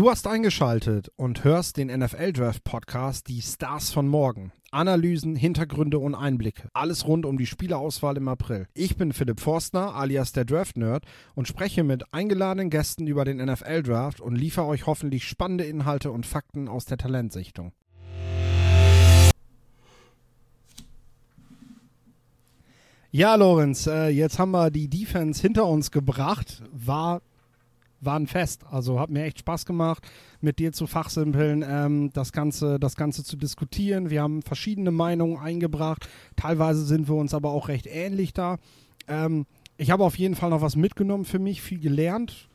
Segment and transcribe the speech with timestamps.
[0.00, 4.50] Du hast eingeschaltet und hörst den NFL Draft Podcast Die Stars von morgen.
[4.70, 6.70] Analysen, Hintergründe und Einblicke.
[6.72, 8.66] Alles rund um die Spielerauswahl im April.
[8.72, 11.04] Ich bin Philipp Forstner, alias der Draft Nerd,
[11.34, 16.10] und spreche mit eingeladenen Gästen über den NFL Draft und liefere euch hoffentlich spannende Inhalte
[16.10, 17.72] und Fakten aus der Talentsichtung.
[23.10, 26.62] Ja, Lorenz, äh, jetzt haben wir die Defense hinter uns gebracht.
[26.72, 27.20] War
[28.00, 28.64] war ein Fest.
[28.70, 30.06] Also hat mir echt Spaß gemacht,
[30.40, 34.10] mit dir zu fachsimpeln, ähm, das, Ganze, das Ganze zu diskutieren.
[34.10, 36.08] Wir haben verschiedene Meinungen eingebracht.
[36.36, 38.58] Teilweise sind wir uns aber auch recht ähnlich da.
[39.08, 39.46] Ähm,
[39.76, 42.48] ich habe auf jeden Fall noch was mitgenommen für mich, viel gelernt.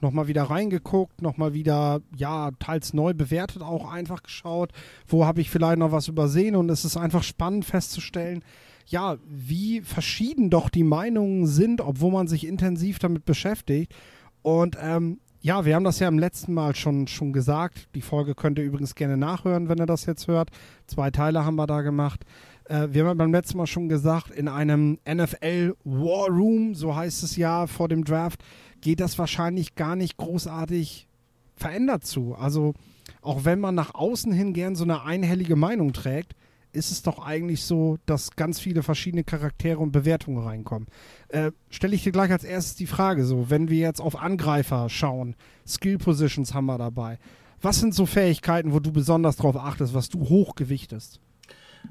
[0.00, 4.72] Nochmal wieder reingeguckt, nochmal wieder, ja, teils neu bewertet, auch einfach geschaut.
[5.06, 6.56] Wo habe ich vielleicht noch was übersehen?
[6.56, 8.42] Und es ist einfach spannend festzustellen,
[8.86, 13.94] ja, wie verschieden doch die Meinungen sind, obwohl man sich intensiv damit beschäftigt.
[14.42, 17.88] Und ähm, ja, wir haben das ja im letzten Mal schon, schon gesagt.
[17.94, 20.50] Die Folge könnt ihr übrigens gerne nachhören, wenn ihr das jetzt hört.
[20.86, 22.24] Zwei Teile haben wir da gemacht.
[22.68, 27.22] Äh, wir haben beim letzten Mal schon gesagt, in einem NFL War Room, so heißt
[27.24, 28.44] es ja vor dem Draft,
[28.80, 31.08] geht das wahrscheinlich gar nicht großartig
[31.56, 32.34] verändert zu.
[32.36, 32.74] Also
[33.20, 36.34] auch wenn man nach außen hin gern so eine einhellige Meinung trägt,
[36.72, 40.88] ist es doch eigentlich so, dass ganz viele verschiedene Charaktere und Bewertungen reinkommen.
[41.28, 44.88] Äh, Stelle ich dir gleich als erstes die Frage, so, wenn wir jetzt auf Angreifer
[44.88, 47.18] schauen, Skill Positions haben wir dabei.
[47.60, 51.20] Was sind so Fähigkeiten, wo du besonders drauf achtest, was du hochgewichtest?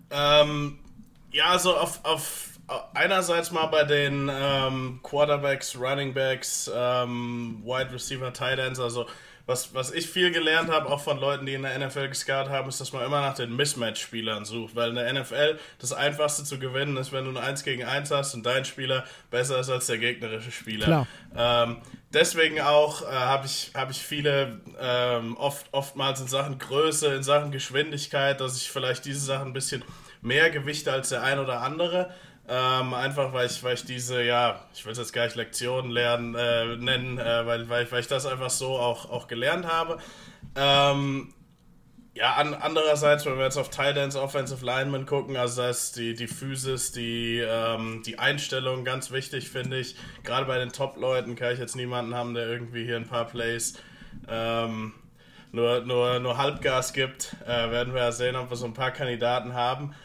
[0.10, 0.80] Ähm,
[1.32, 2.60] ja, also auf, auf
[2.94, 9.06] einerseits mal bei den ähm, Quarterbacks, Running Backs, ähm, Wide Receiver, Tight Ends, also
[9.52, 12.70] was, was ich viel gelernt habe, auch von Leuten, die in der NFL gescout haben,
[12.70, 14.76] ist, dass man immer nach den Mismatch-Spielern sucht.
[14.76, 18.10] Weil in der NFL das Einfachste zu gewinnen ist, wenn du ein 1 gegen 1
[18.12, 21.06] hast und dein Spieler besser ist als der gegnerische Spieler.
[21.36, 21.78] Ähm,
[22.14, 27.24] deswegen auch äh, habe ich, hab ich viele, ähm, oft, oftmals in Sachen Größe, in
[27.24, 29.84] Sachen Geschwindigkeit, dass ich vielleicht diese Sachen ein bisschen
[30.22, 32.14] mehr gewichte als der ein oder andere.
[32.54, 35.90] Ähm, einfach weil ich, weil ich diese, ja, ich will es jetzt gar nicht Lektionen
[35.90, 40.00] lernen, äh, nennen, äh, weil, weil, weil ich das einfach so auch, auch gelernt habe.
[40.58, 41.34] Ähm,
[42.14, 46.14] ja, an, andererseits, wenn wir jetzt auf Titans Offensive Linemen gucken, also das heißt die,
[46.14, 49.96] die Physis, die, ähm, die Einstellung, ganz wichtig, finde ich.
[50.26, 53.76] Gerade bei den Top-Leuten kann ich jetzt niemanden haben, der irgendwie hier ein paar Plays
[54.28, 54.92] ähm,
[55.54, 57.34] nur, nur, nur Halbgas gibt.
[57.46, 59.96] Äh, werden wir ja sehen, ob wir so ein paar Kandidaten haben.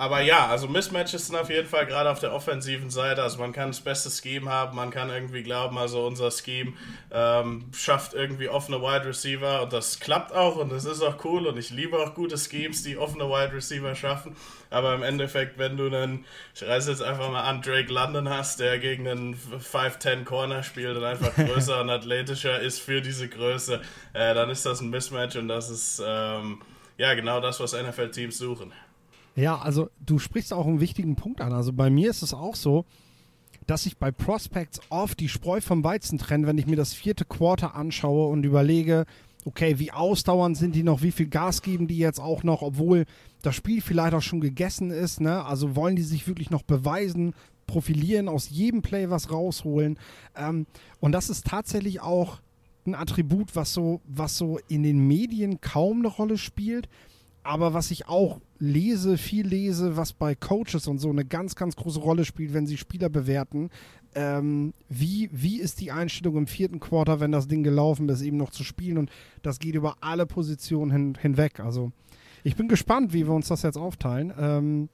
[0.00, 3.22] Aber ja, also Mismatches sind auf jeden Fall gerade auf der offensiven Seite.
[3.22, 6.72] Also man kann das beste Scheme haben, man kann irgendwie glauben, also unser Scheme
[7.10, 11.46] ähm, schafft irgendwie offene Wide Receiver und das klappt auch und das ist auch cool
[11.46, 14.34] und ich liebe auch gute Schemes, die offene Wide Receiver schaffen.
[14.70, 16.24] Aber im Endeffekt, wenn du einen,
[16.54, 20.96] ich reiße jetzt einfach mal an, Drake London hast, der gegen einen 5'10 Corner spielt
[20.96, 23.82] und einfach größer und athletischer ist für diese Größe,
[24.14, 26.62] äh, dann ist das ein Mismatch und das ist ähm,
[26.96, 28.72] ja genau das, was NFL-Teams suchen.
[29.36, 31.52] Ja, also du sprichst auch einen wichtigen Punkt an.
[31.52, 32.84] Also bei mir ist es auch so,
[33.66, 37.24] dass ich bei Prospects oft die Spreu vom Weizen trenne, wenn ich mir das vierte
[37.24, 39.06] Quarter anschaue und überlege,
[39.44, 43.04] okay, wie ausdauernd sind die noch, wie viel Gas geben die jetzt auch noch, obwohl
[43.42, 45.44] das Spiel vielleicht auch schon gegessen ist, ne?
[45.44, 47.34] Also wollen die sich wirklich noch beweisen,
[47.66, 49.98] profilieren, aus jedem Play was rausholen.
[50.36, 50.66] Ähm,
[50.98, 52.40] und das ist tatsächlich auch
[52.86, 56.88] ein Attribut, was so, was so in den Medien kaum eine Rolle spielt,
[57.42, 61.76] aber was ich auch lese, viel lese, was bei Coaches und so eine ganz, ganz
[61.76, 63.70] große Rolle spielt, wenn sie Spieler bewerten.
[64.14, 68.36] Ähm, wie, wie ist die Einstellung im vierten Quarter, wenn das Ding gelaufen ist, eben
[68.36, 68.98] noch zu spielen?
[68.98, 69.10] Und
[69.42, 71.60] das geht über alle Positionen hin, hinweg.
[71.60, 71.92] Also
[72.44, 74.32] ich bin gespannt, wie wir uns das jetzt aufteilen.
[74.38, 74.88] Ähm,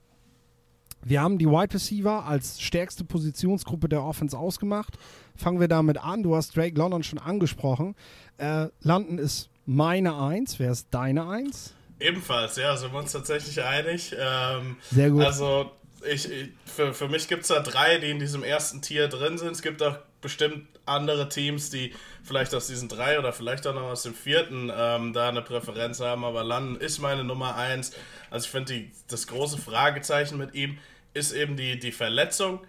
[1.02, 4.98] wir haben die Wide Receiver als stärkste Positionsgruppe der Offense ausgemacht.
[5.36, 6.24] Fangen wir damit an.
[6.24, 7.94] Du hast Drake London schon angesprochen.
[8.38, 10.58] Äh, London ist meine Eins.
[10.58, 11.75] Wer ist deine Eins?
[11.98, 14.14] Ebenfalls, ja, sind wir uns tatsächlich einig.
[14.18, 15.24] Ähm, Sehr gut.
[15.24, 15.72] Also,
[16.08, 19.38] ich, ich für, für mich gibt es da drei, die in diesem ersten Tier drin
[19.38, 19.52] sind.
[19.52, 23.82] Es gibt auch bestimmt andere Teams, die vielleicht aus diesen drei oder vielleicht auch noch
[23.82, 26.25] aus dem vierten ähm, da eine Präferenz haben.
[26.25, 27.93] Aber London ist meine Nummer eins.
[28.31, 30.78] Also, ich finde, das große Fragezeichen mit ihm
[31.14, 32.60] ist eben die, die Verletzung.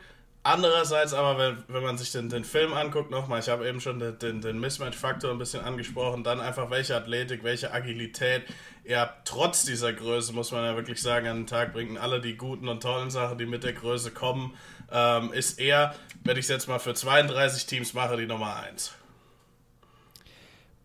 [0.48, 4.00] Andererseits aber, wenn, wenn man sich den, den Film anguckt, nochmal, ich habe eben schon
[4.00, 8.44] den, den, den Mismatch-Faktor ein bisschen angesprochen, dann einfach welche Athletik, welche Agilität
[8.86, 11.98] er trotz dieser Größe, muss man ja wirklich sagen, an den Tag bringt.
[11.98, 14.56] Alle die guten und tollen Sachen, die mit der Größe kommen,
[14.90, 18.94] ähm, ist er, wenn ich es jetzt mal für 32 Teams mache, die Nummer 1.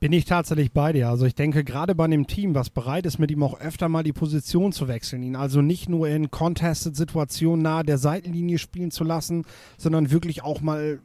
[0.03, 1.09] Bin ich tatsächlich bei dir.
[1.09, 4.03] Also ich denke, gerade bei einem Team, was bereit ist, mit ihm auch öfter mal
[4.03, 9.05] die Position zu wechseln, ihn also nicht nur in Contested-Situationen nahe der Seitenlinie spielen zu
[9.05, 9.45] lassen,
[9.79, 10.99] sondern wirklich auch mal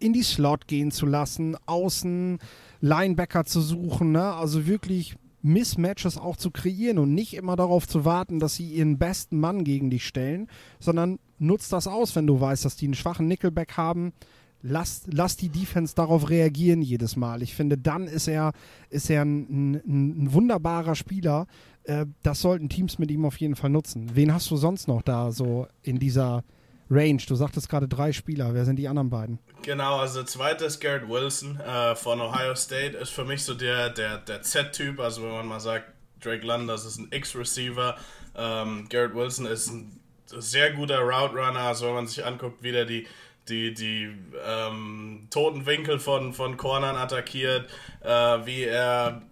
[0.00, 2.40] in die Slot gehen zu lassen, außen
[2.80, 4.32] Linebacker zu suchen, ne?
[4.34, 8.98] also wirklich Mismatches auch zu kreieren und nicht immer darauf zu warten, dass sie ihren
[8.98, 10.48] besten Mann gegen dich stellen,
[10.80, 14.12] sondern nutzt das aus, wenn du weißt, dass die einen schwachen Nickelback haben.
[14.62, 17.42] Lass, lass die Defense darauf reagieren jedes Mal.
[17.42, 18.52] Ich finde, dann ist er,
[18.90, 21.46] ist er ein, ein, ein wunderbarer Spieler.
[21.84, 24.10] Äh, das sollten Teams mit ihm auf jeden Fall nutzen.
[24.14, 26.44] Wen hast du sonst noch da so in dieser
[26.90, 27.22] Range?
[27.26, 28.52] Du sagtest gerade drei Spieler.
[28.52, 29.38] Wer sind die anderen beiden?
[29.62, 32.96] Genau, also der zweite ist Garrett Wilson äh, von Ohio State.
[32.96, 35.00] Ist für mich so der, der, der Z-Typ.
[35.00, 35.86] Also wenn man mal sagt,
[36.20, 37.96] Drake das ist ein X-Receiver.
[38.36, 41.60] Ähm, Garrett Wilson ist ein sehr guter Route Runner.
[41.60, 43.06] Also wenn man sich anguckt, wie der die
[43.48, 44.10] die, die
[44.46, 47.68] ähm, toten Winkel von, von Cornern attackiert,
[48.02, 49.22] äh, wie er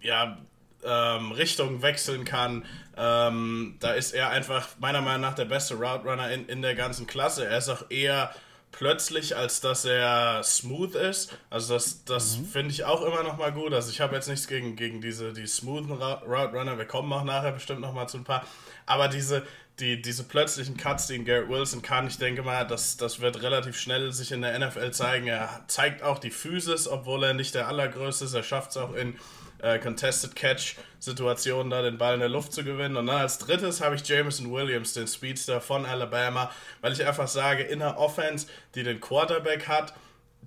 [0.00, 0.38] ja,
[0.84, 2.64] ähm, Richtung wechseln kann.
[2.96, 6.74] Ähm, da ist er einfach meiner Meinung nach der beste Route Runner in, in der
[6.74, 7.46] ganzen Klasse.
[7.46, 8.32] Er ist auch eher
[8.76, 11.36] plötzlich, als dass er smooth ist.
[11.48, 12.44] Also das, das mhm.
[12.46, 13.72] finde ich auch immer noch mal gut.
[13.72, 16.76] Also ich habe jetzt nichts gegen, gegen diese die smoothen Route Runner.
[16.76, 18.44] Wir kommen auch nachher bestimmt noch mal zu ein paar.
[18.84, 19.46] Aber diese,
[19.78, 23.42] die, diese plötzlichen Cuts, die in Garrett Wilson kann, ich denke mal, das, das wird
[23.42, 25.28] relativ schnell sich in der NFL zeigen.
[25.28, 28.34] Er zeigt auch die Physis, obwohl er nicht der allergrößte ist.
[28.34, 29.16] Er schafft es auch in
[29.64, 32.96] äh, Contested Catch Situationen, da den Ball in der Luft zu gewinnen.
[32.96, 36.50] Und dann als drittes habe ich Jameson Williams, den Speedster von Alabama,
[36.80, 39.94] weil ich einfach sage, in der Offense, die den Quarterback hat,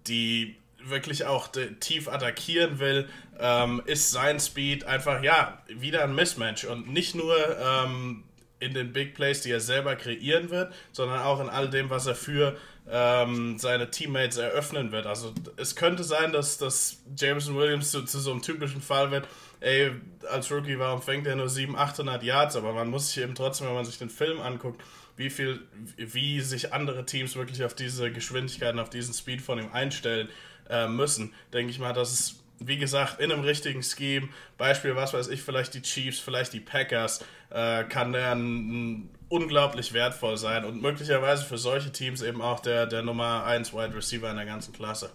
[0.08, 1.50] die wirklich auch
[1.80, 3.10] tief attackieren will,
[3.40, 6.66] ähm, ist sein Speed einfach, ja, wieder ein Mismatch.
[6.66, 8.24] Und nicht nur ähm,
[8.60, 12.08] in den Big Plays, die er selber kreieren wird, sondern auch in all dem, was
[12.08, 12.58] er für
[12.90, 15.06] ähm, seine Teammates eröffnen wird.
[15.06, 19.28] Also es könnte sein, dass, dass Jameson Williams zu, zu so einem typischen Fall wird,
[19.60, 19.92] ey,
[20.30, 22.56] als Rookie, warum fängt er nur 700, 800 Yards?
[22.56, 24.82] Aber man muss sich eben trotzdem, wenn man sich den Film anguckt,
[25.18, 25.62] wie viel,
[25.98, 30.30] wie sich andere Teams wirklich auf diese Geschwindigkeiten, auf diesen Speed von ihm einstellen
[30.70, 35.14] äh, müssen, denke ich mal, dass es wie gesagt, in einem richtigen Scheme, Beispiel, was
[35.14, 40.64] weiß ich, vielleicht die Chiefs, vielleicht die Packers, äh, kann der ein, unglaublich wertvoll sein
[40.64, 44.46] und möglicherweise für solche Teams eben auch der, der Nummer 1 Wide Receiver in der
[44.46, 45.10] ganzen Klasse.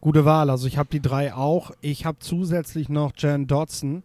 [0.00, 1.70] Gute Wahl, also ich habe die drei auch.
[1.80, 4.02] Ich habe zusätzlich noch Jan Dodson.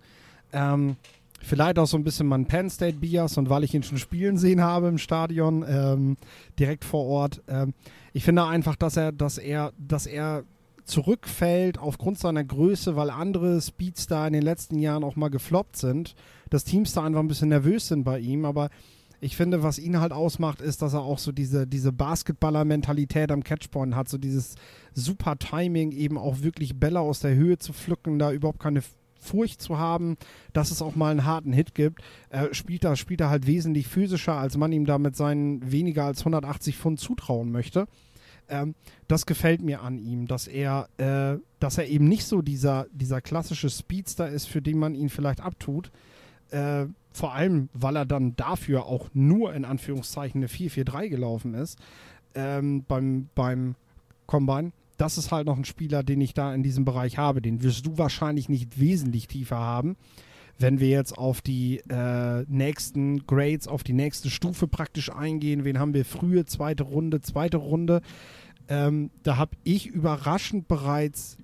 [0.53, 0.95] Ähm,
[1.41, 4.37] vielleicht auch so ein bisschen mein Penn State Bias und weil ich ihn schon spielen
[4.37, 6.17] sehen habe im Stadion, ähm,
[6.57, 7.41] direkt vor Ort.
[7.47, 7.73] Ähm,
[8.13, 10.43] ich finde einfach, dass er, dass er, dass er
[10.89, 16.15] zurückfällt aufgrund seiner Größe, weil andere Speedstar in den letzten Jahren auch mal gefloppt sind.
[16.49, 18.69] dass Teams da einfach ein bisschen nervös sind bei ihm, aber
[19.21, 23.43] ich finde, was ihn halt ausmacht, ist, dass er auch so diese, diese Basketballer-Mentalität am
[23.43, 24.55] Catchpoint hat, so dieses
[24.93, 28.81] super Timing, eben auch wirklich Bälle aus der Höhe zu pflücken, da überhaupt keine
[29.19, 30.17] Furcht zu haben,
[30.53, 32.01] dass es auch mal einen harten Hit gibt.
[32.29, 36.05] Er spielt da, spielt er halt wesentlich physischer, als man ihm da mit seinen weniger
[36.05, 37.87] als 180 Pfund zutrauen möchte.
[38.49, 38.75] Ähm,
[39.07, 43.21] das gefällt mir an ihm, dass er, äh, dass er eben nicht so dieser, dieser
[43.21, 45.91] klassische Speedster ist, für den man ihn vielleicht abtut.
[46.51, 51.79] Äh, vor allem, weil er dann dafür auch nur in Anführungszeichen eine 4-4-3 gelaufen ist
[52.35, 53.75] ähm, beim, beim
[54.25, 54.71] Combine.
[54.97, 57.41] Das ist halt noch ein Spieler, den ich da in diesem Bereich habe.
[57.41, 59.95] Den wirst du wahrscheinlich nicht wesentlich tiefer haben
[60.59, 65.79] wenn wir jetzt auf die äh, nächsten Grades, auf die nächste Stufe praktisch eingehen, wen
[65.79, 68.01] haben wir frühe, zweite Runde, zweite Runde,
[68.69, 71.37] ähm, da habe ich überraschend bereits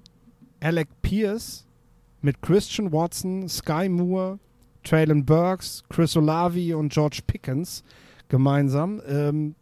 [0.62, 1.66] Alec Pierce
[2.22, 4.40] mit Christian Watson, Sky Moore,
[4.84, 7.84] Traylon Burks, Chris Olavi und George Pickens
[8.30, 9.02] gemeinsam.
[9.08, 9.56] Ähm,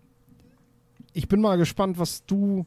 [1.14, 2.66] ich bin mal gespannt, was du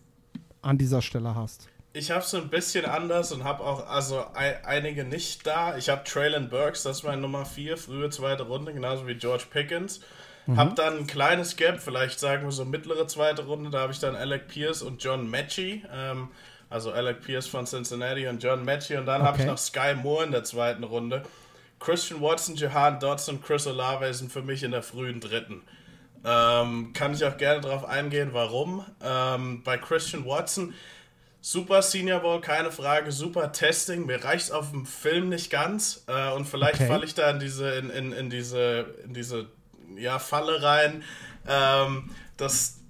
[0.63, 1.69] an dieser Stelle hast.
[1.93, 5.77] Ich habe es ein bisschen anders und habe auch also ein, einige nicht da.
[5.77, 9.45] Ich habe Traylon Burks, das ist meine Nummer 4, frühe zweite Runde, genauso wie George
[9.51, 10.01] Pickens.
[10.47, 10.57] Mhm.
[10.57, 13.99] Hab dann ein kleines Gap, vielleicht sagen wir so mittlere zweite Runde, da habe ich
[13.99, 15.83] dann Alec Pierce und John Matchy.
[15.93, 16.29] Ähm,
[16.71, 18.97] also Alec Pierce von Cincinnati und John Matchy.
[18.97, 19.29] Und dann okay.
[19.29, 21.23] habe ich noch Sky Moore in der zweiten Runde.
[21.79, 25.63] Christian Watson, Jahan Dodson und Chris Olave sind für mich in der frühen dritten.
[26.25, 28.85] Ähm, kann ich auch gerne darauf eingehen, warum.
[29.03, 30.75] Ähm, bei Christian Watson,
[31.41, 34.07] super Senior Bowl, keine Frage, super Testing.
[34.07, 36.05] Mir reicht es auf dem Film nicht ganz.
[36.09, 36.89] Äh, und vielleicht okay.
[36.89, 39.47] falle ich da in diese, in, in, in diese, in diese
[39.99, 41.05] ja, Falle rein,
[41.49, 42.81] ähm, das,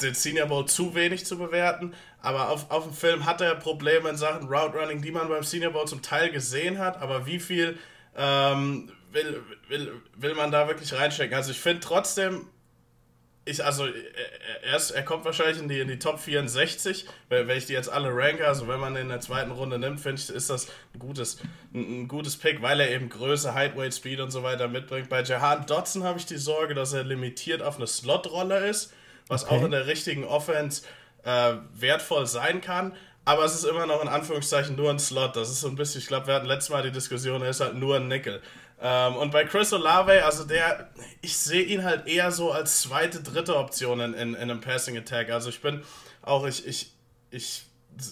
[0.00, 1.94] den Senior Bowl zu wenig zu bewerten.
[2.20, 5.42] Aber auf, auf dem Film hat er Probleme in Sachen Route Running, die man beim
[5.44, 7.00] Senior Bowl zum Teil gesehen hat.
[7.00, 7.78] Aber wie viel
[8.16, 11.36] ähm, will, will, will man da wirklich reinstecken?
[11.36, 12.48] Also ich finde trotzdem,
[13.46, 13.86] ich, also
[14.62, 17.74] er, ist, er kommt wahrscheinlich in die, in die Top 64, wenn, wenn ich die
[17.74, 20.66] jetzt alle ranke, also wenn man in der zweiten Runde nimmt, finde ich, ist das
[20.92, 21.38] ein gutes,
[21.72, 25.08] ein, ein, gutes Pick, weil er eben Größe, Height, Speed und so weiter mitbringt.
[25.08, 28.92] Bei Jahan Dotson habe ich die Sorge, dass er limitiert auf eine Slot-Rolle ist,
[29.28, 29.54] was okay.
[29.54, 30.82] auch in der richtigen Offense
[31.22, 32.96] äh, wertvoll sein kann.
[33.24, 35.36] Aber es ist immer noch in Anführungszeichen nur ein Slot.
[35.36, 37.60] Das ist so ein bisschen, ich glaube, wir hatten letztes Mal die Diskussion, er ist
[37.60, 38.40] halt nur ein Nickel.
[38.80, 40.90] Ähm, und bei Chris Olave, also der,
[41.22, 44.96] ich sehe ihn halt eher so als zweite, dritte Option in, in, in einem Passing
[44.98, 45.30] Attack.
[45.30, 45.82] Also ich bin
[46.22, 46.92] auch, ich, ich,
[47.30, 47.64] ich,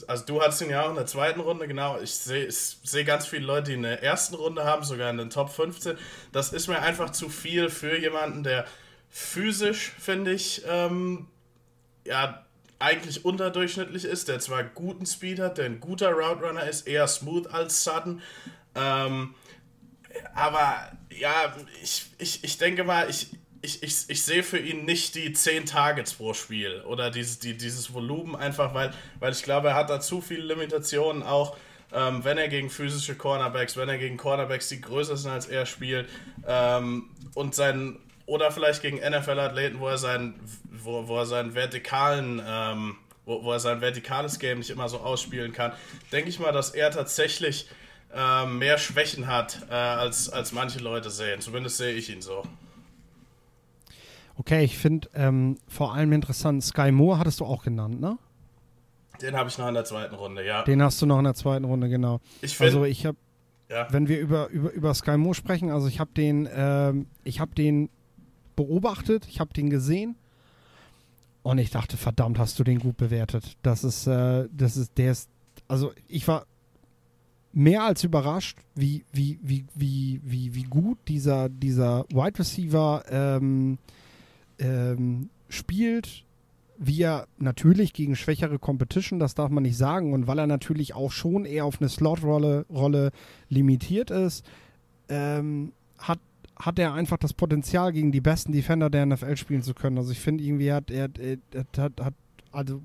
[0.07, 2.01] also du hattest ihn ja auch in der zweiten Runde, genau.
[2.01, 5.31] Ich sehe seh ganz viele Leute, die in der ersten Runde haben, sogar in den
[5.31, 5.99] Top 15.
[6.33, 8.65] Das ist mir einfach zu viel für jemanden, der
[9.11, 11.29] physisch, finde ich, ähm,
[12.07, 12.45] ja,
[12.79, 17.07] eigentlich unterdurchschnittlich ist, der zwar guten Speed hat, der ein guter Route Runner ist, eher
[17.07, 18.21] smooth als Sudden.
[18.75, 19.35] Ähm,
[20.35, 23.29] aber ja, ich, ich, ich denke mal, ich,
[23.63, 27.57] ich, ich, ich sehe für ihn nicht die 10 Targets pro Spiel oder dieses, die,
[27.57, 31.57] dieses Volumen einfach, weil, weil ich glaube, er hat da zu viele Limitationen, auch
[31.93, 35.65] ähm, wenn er gegen physische Cornerbacks, wenn er gegen Cornerbacks, die größer sind als er
[35.65, 36.09] spielt
[36.47, 40.35] ähm, und sein oder vielleicht gegen NFL-Athleten, wo er seinen,
[40.71, 44.99] wo, wo er seinen vertikalen, ähm, wo, wo er sein vertikales Game nicht immer so
[44.99, 45.73] ausspielen kann,
[46.11, 47.69] denke ich mal, dass er tatsächlich
[48.15, 51.41] äh, mehr Schwächen hat, äh, als, als manche Leute sehen.
[51.41, 52.43] Zumindest sehe ich ihn so.
[54.37, 58.19] Okay, ich finde ähm, vor allem interessant, Sky Moore hattest du auch genannt, ne?
[59.21, 60.63] Den habe ich noch in der zweiten Runde, ja.
[60.65, 62.21] Den hast du noch in der zweiten Runde, genau.
[62.43, 63.17] Ich find, also ich habe,
[63.69, 63.87] ja.
[63.91, 67.55] wenn wir über, über, über Sky Moore sprechen, also ich habe den, ähm, ich habe
[67.55, 67.91] den
[68.57, 70.17] beobachtet, ich habe den gesehen
[71.45, 73.57] und ich dachte, verdammt, hast du den gut bewertet.
[73.63, 75.31] Das ist, äh, das ist, der ist,
[75.69, 76.47] also ich war
[77.55, 83.79] mehr als überrascht, wie, wie, wie, wie, wie, wie gut dieser, dieser Wide Receiver ähm,
[84.59, 86.25] ähm, spielt,
[86.77, 90.95] wie er natürlich gegen schwächere Competition, das darf man nicht sagen, und weil er natürlich
[90.95, 93.13] auch schon eher auf eine Slot-Rolle Rolle
[93.49, 94.45] limitiert ist,
[95.09, 96.19] ähm, hat,
[96.57, 99.99] hat er einfach das Potenzial, gegen die besten Defender der NFL spielen zu können.
[99.99, 101.39] Also ich finde irgendwie, hat, er, er,
[101.77, 102.15] hat, hat,
[102.51, 102.83] also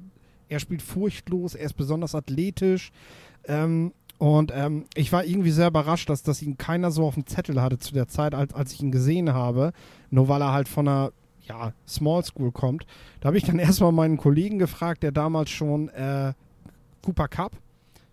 [0.48, 2.92] er spielt furchtlos, er ist besonders athletisch.
[3.48, 7.26] Ähm, und ähm, ich war irgendwie sehr überrascht, dass, dass ihn keiner so auf dem
[7.26, 9.72] Zettel hatte zu der Zeit, als, als ich ihn gesehen habe.
[10.12, 11.14] Nur weil er halt von einer
[11.48, 12.86] ja, Small School kommt.
[13.22, 16.34] Da habe ich dann erstmal meinen Kollegen gefragt, der damals schon äh,
[17.02, 17.54] Cooper Cup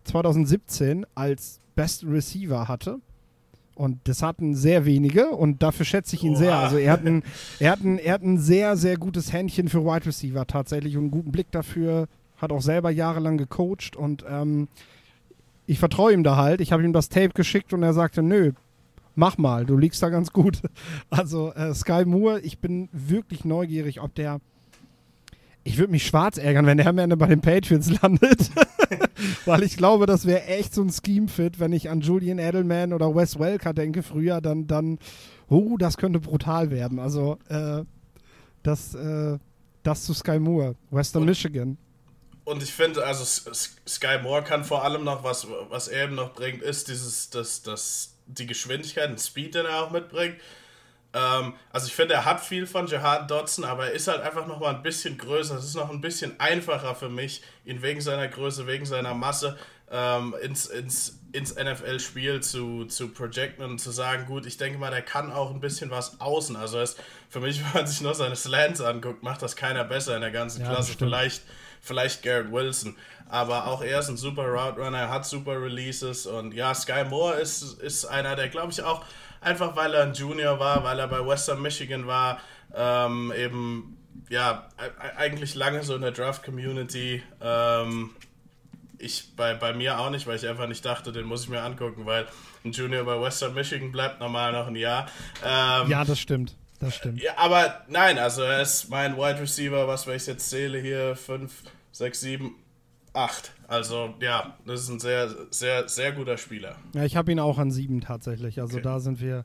[0.04, 3.00] 2017 als Best Receiver hatte.
[3.75, 6.38] Und das hatten sehr wenige und dafür schätze ich ihn Oha.
[6.38, 6.56] sehr.
[6.56, 7.25] Also er hat, ein,
[7.58, 11.02] er, hat ein, er hat ein sehr, sehr gutes Händchen für Wide Receiver tatsächlich und
[11.02, 12.06] einen guten Blick dafür.
[12.36, 14.68] Hat auch selber jahrelang gecoacht und ähm,
[15.66, 16.61] ich vertraue ihm da halt.
[16.61, 18.52] Ich habe ihm das Tape geschickt und er sagte, nö,
[19.14, 20.62] mach mal, du liegst da ganz gut.
[21.11, 24.40] Also äh, Sky Moore, ich bin wirklich neugierig, ob der.
[25.64, 28.50] Ich würde mich schwarz ärgern, wenn der am Ende bei den Patriots landet.
[29.44, 33.14] Weil ich glaube, das wäre echt so ein Scheme-Fit, wenn ich an Julian Edelman oder
[33.16, 34.99] Wes Welker denke früher, dann, dann,
[35.49, 37.00] oh, das könnte brutal werden.
[37.00, 37.82] Also, äh,
[38.62, 39.38] das, äh,
[39.82, 41.78] das zu Sky Moore, Western Und Michigan.
[42.46, 46.32] Und ich finde, also Sky Moore kann vor allem noch, was, was er eben noch
[46.32, 50.36] bringt, ist dieses, das, das, die Geschwindigkeit und Speed, den er auch mitbringt.
[51.12, 54.46] Ähm, also ich finde, er hat viel von Jihad Dodson, aber er ist halt einfach
[54.46, 55.56] noch mal ein bisschen größer.
[55.56, 59.58] Es ist noch ein bisschen einfacher für mich, ihn wegen seiner Größe, wegen seiner Masse
[59.90, 64.92] ähm, ins, ins, ins NFL-Spiel zu, zu projecten und zu sagen, gut, ich denke mal,
[64.92, 66.54] der kann auch ein bisschen was außen.
[66.54, 66.94] Also es,
[67.28, 70.30] für mich, wenn man sich nur seine Slants anguckt, macht das keiner besser in der
[70.30, 70.94] ganzen ja, Klasse.
[70.96, 71.42] Vielleicht
[71.86, 72.96] vielleicht Garrett Wilson.
[73.28, 77.04] Aber auch er ist ein super Route Runner, er hat super Releases und ja, Sky
[77.08, 79.04] Moore ist, ist einer, der glaube ich auch
[79.40, 82.40] einfach weil er ein Junior war, weil er bei Western Michigan war,
[82.74, 83.96] ähm, eben
[84.28, 84.68] ja,
[85.16, 87.22] eigentlich lange so in der Draft-Community.
[87.40, 88.10] Ähm,
[88.98, 91.62] ich bei, bei mir auch nicht, weil ich einfach nicht dachte, den muss ich mir
[91.62, 92.26] angucken, weil
[92.64, 95.06] ein Junior bei Western Michigan bleibt normal noch ein Jahr.
[95.44, 97.21] Ähm, ja, das stimmt das stimmt.
[97.23, 101.16] Ja, aber nein, also er ist mein Wide Receiver, was wenn ich jetzt zähle hier,
[101.16, 101.52] 5,
[101.92, 102.54] 6, 7,
[103.12, 103.52] 8.
[103.68, 106.76] Also ja, das ist ein sehr, sehr, sehr guter Spieler.
[106.95, 108.61] Ja, ich habe ihn auch an 7 tatsächlich.
[108.61, 108.85] Also okay.
[108.85, 109.45] da sind wir,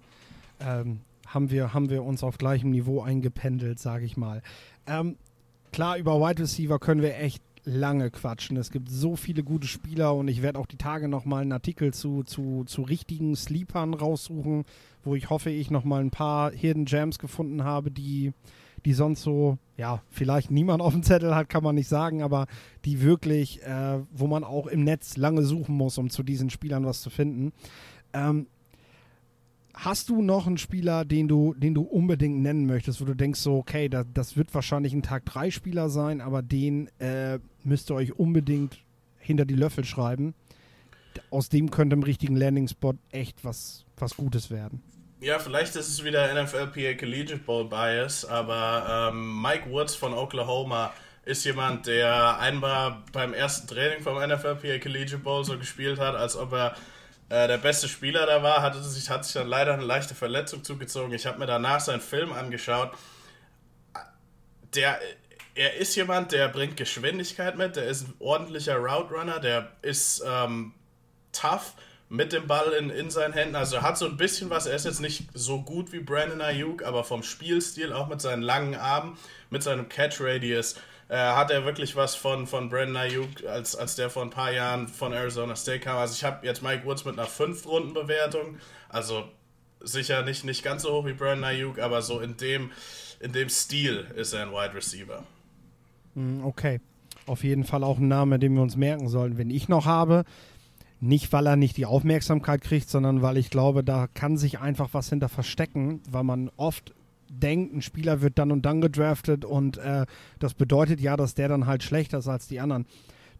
[0.59, 4.41] ähm, haben wir, haben wir uns auf gleichem Niveau eingependelt, sage ich mal.
[4.85, 5.17] Ähm,
[5.71, 8.57] klar, über Wide Receiver können wir echt lange quatschen.
[8.57, 11.93] Es gibt so viele gute Spieler und ich werde auch die Tage nochmal einen Artikel
[11.93, 14.65] zu, zu, zu richtigen Sleepern raussuchen,
[15.03, 18.33] wo ich hoffe, ich nochmal ein paar Hidden Gems gefunden habe, die,
[18.85, 22.47] die sonst so, ja, vielleicht niemand auf dem Zettel hat, kann man nicht sagen, aber
[22.85, 26.85] die wirklich, äh, wo man auch im Netz lange suchen muss, um zu diesen Spielern
[26.85, 27.53] was zu finden.
[28.13, 28.47] Ähm,
[29.73, 33.39] Hast du noch einen Spieler, den du, den du unbedingt nennen möchtest, wo du denkst,
[33.39, 37.89] so, okay, da, das wird wahrscheinlich ein Tag 3 Spieler sein, aber den äh, müsst
[37.89, 38.79] ihr euch unbedingt
[39.19, 40.35] hinter die Löffel schreiben?
[41.29, 44.81] Aus dem könnte im richtigen Landing-Spot echt was, was Gutes werden.
[45.21, 50.91] Ja, vielleicht ist es wieder NFLPA Collegiate Bowl Bias, aber ähm, Mike Woods von Oklahoma
[51.25, 56.35] ist jemand, der einmal beim ersten Training vom NFLPA Collegiate Bowl so gespielt hat, als
[56.35, 56.75] ob er
[57.31, 60.65] äh, der beste Spieler da war, hatte sich, hat sich dann leider eine leichte Verletzung
[60.65, 61.13] zugezogen.
[61.13, 62.91] Ich habe mir danach seinen Film angeschaut.
[64.75, 64.99] Der,
[65.55, 70.21] er ist jemand, der bringt Geschwindigkeit mit, der ist ein ordentlicher Route Runner, der ist
[70.27, 70.73] ähm,
[71.31, 71.73] tough
[72.09, 73.55] mit dem Ball in, in seinen Händen.
[73.55, 74.65] Also er hat so ein bisschen was.
[74.65, 78.41] Er ist jetzt nicht so gut wie Brandon Ayuk, aber vom Spielstil, auch mit seinen
[78.41, 79.17] langen Armen,
[79.49, 80.75] mit seinem Catch Radius,
[81.11, 84.53] äh, hat er wirklich was von, von Brandon Ayuk, als, als der vor ein paar
[84.53, 85.97] Jahren von Arizona State kam.
[85.97, 88.55] Also ich habe jetzt Mike Woods mit einer 5-Runden-Bewertung.
[88.87, 89.25] Also
[89.81, 92.71] sicher nicht, nicht ganz so hoch wie Brandon Ayuk, aber so in dem,
[93.19, 95.25] in dem Stil ist er ein Wide Receiver.
[96.15, 96.79] Hm, okay.
[97.25, 99.37] Auf jeden Fall auch ein Name, den wir uns merken sollen.
[99.37, 100.23] Wenn ich noch habe,
[101.01, 104.89] nicht, weil er nicht die Aufmerksamkeit kriegt, sondern weil ich glaube, da kann sich einfach
[104.93, 106.93] was hinter verstecken, weil man oft
[107.31, 110.05] denkt, ein Spieler wird dann und dann gedraftet und äh,
[110.39, 112.85] das bedeutet ja, dass der dann halt schlechter ist als die anderen.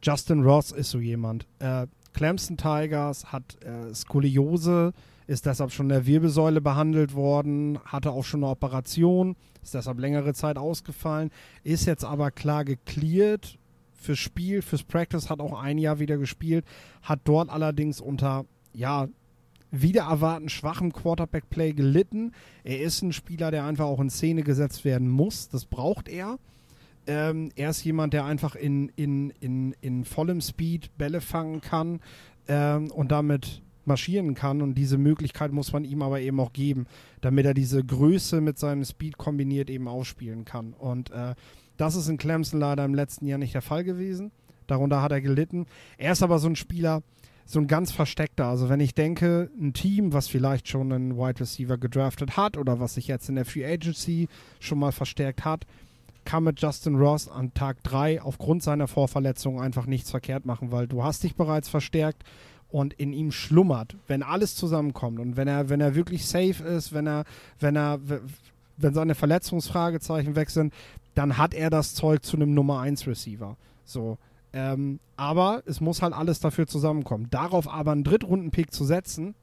[0.02, 1.46] Justin Ross ist so jemand.
[1.60, 4.94] Äh, Clemson Tigers hat äh, Skoliose,
[5.28, 10.00] ist deshalb schon in der Wirbelsäule behandelt worden, hatte auch schon eine Operation, ist deshalb
[10.00, 11.30] längere Zeit ausgefallen,
[11.64, 13.58] ist jetzt aber klar geklärt
[13.94, 16.66] fürs Spiel, fürs Practice, hat auch ein Jahr wieder gespielt,
[17.04, 19.08] hat dort allerdings unter, ja,
[19.72, 22.34] wieder erwarten schwachem Quarterback-Play gelitten.
[22.64, 25.50] Er ist ein Spieler, der einfach auch in Szene gesetzt werden muss.
[25.50, 26.38] Das braucht er.
[27.08, 32.00] Ähm, er ist jemand, der einfach in, in, in, in vollem Speed Bälle fangen kann
[32.48, 34.62] ähm, und damit marschieren kann.
[34.62, 36.86] Und diese Möglichkeit muss man ihm aber eben auch geben,
[37.22, 40.74] damit er diese Größe mit seinem Speed kombiniert eben ausspielen kann.
[40.74, 41.34] Und äh,
[41.78, 44.32] das ist in Clemson leider im letzten Jahr nicht der Fall gewesen.
[44.68, 45.66] Darunter hat er gelitten.
[45.98, 47.02] Er ist aber so ein Spieler,
[47.46, 48.46] so ein ganz versteckter.
[48.46, 52.80] Also wenn ich denke, ein Team, was vielleicht schon einen Wide Receiver gedraftet hat oder
[52.80, 54.28] was sich jetzt in der Free Agency
[54.60, 55.66] schon mal verstärkt hat,
[56.24, 60.88] kann mit Justin Ross an Tag 3 aufgrund seiner Vorverletzung einfach nichts verkehrt machen, weil
[60.88, 62.24] du hast dich bereits verstärkt
[62.70, 66.94] und in ihm schlummert, wenn alles zusammenkommt und wenn er, wenn er wirklich safe ist,
[66.94, 67.26] wenn er,
[67.60, 68.00] wenn er,
[68.78, 70.74] wenn seine Verletzungsfragezeichen weg sind,
[71.16, 73.58] dann hat er das Zeug zu einem Nummer 1 Receiver.
[73.84, 74.18] So.
[74.54, 77.30] Ähm, aber es muss halt alles dafür zusammenkommen.
[77.30, 79.36] Darauf aber einen Drittrunden-Pick zu setzen,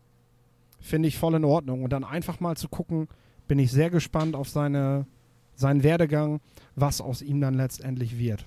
[0.81, 1.83] finde ich voll in Ordnung.
[1.83, 3.09] Und dann einfach mal zu gucken,
[3.47, 5.07] bin ich sehr gespannt auf seine,
[5.55, 6.40] seinen Werdegang,
[6.77, 8.44] was aus ihm dann letztendlich wird.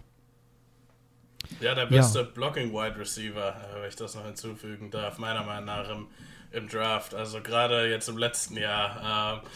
[1.60, 2.26] Ja, der beste ja.
[2.26, 6.08] Blocking-Wide Receiver, wenn ich das noch hinzufügen darf, meiner Meinung nach im,
[6.52, 7.16] im Draft.
[7.16, 9.42] Also gerade jetzt im letzten Jahr.
[9.42, 9.48] Äh,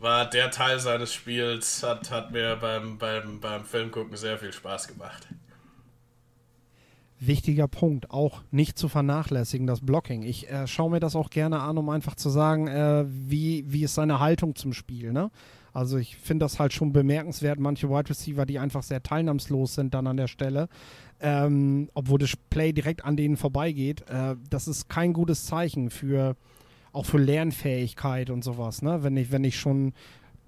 [0.00, 4.88] war der Teil seines Spiels, hat, hat mir beim, beim, beim Filmgucken sehr viel Spaß
[4.88, 5.26] gemacht.
[7.20, 10.22] Wichtiger Punkt, auch nicht zu vernachlässigen, das Blocking.
[10.22, 13.82] Ich äh, schaue mir das auch gerne an, um einfach zu sagen, äh, wie, wie
[13.82, 15.12] ist seine Haltung zum Spiel.
[15.12, 15.30] Ne?
[15.72, 19.94] Also ich finde das halt schon bemerkenswert, manche Wide Receiver, die einfach sehr teilnahmslos sind
[19.94, 20.68] dann an der Stelle,
[21.20, 24.08] ähm, obwohl das Play direkt an denen vorbeigeht.
[24.08, 26.36] Äh, das ist kein gutes Zeichen für,
[26.92, 29.02] auch für Lernfähigkeit und sowas, ne?
[29.02, 29.92] Wenn ich, wenn ich schon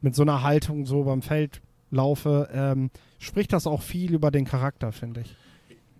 [0.00, 4.44] mit so einer Haltung so beim Feld laufe, ähm, spricht das auch viel über den
[4.44, 5.37] Charakter, finde ich.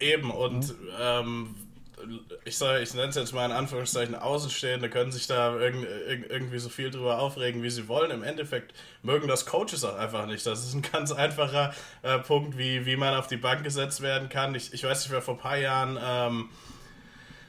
[0.01, 1.21] Eben, und ja.
[1.21, 1.55] ähm,
[2.45, 5.75] ich sage, ich nenne es jetzt mal in Anführungszeichen Außenstehende, können sich da irg
[6.29, 8.11] irgendwie so viel drüber aufregen, wie sie wollen.
[8.11, 10.47] Im Endeffekt mögen das Coaches auch einfach nicht.
[10.47, 14.29] Das ist ein ganz einfacher äh, Punkt, wie, wie man auf die Bank gesetzt werden
[14.29, 14.55] kann.
[14.55, 16.49] Ich, ich weiß nicht, wer vor ein paar Jahren ähm,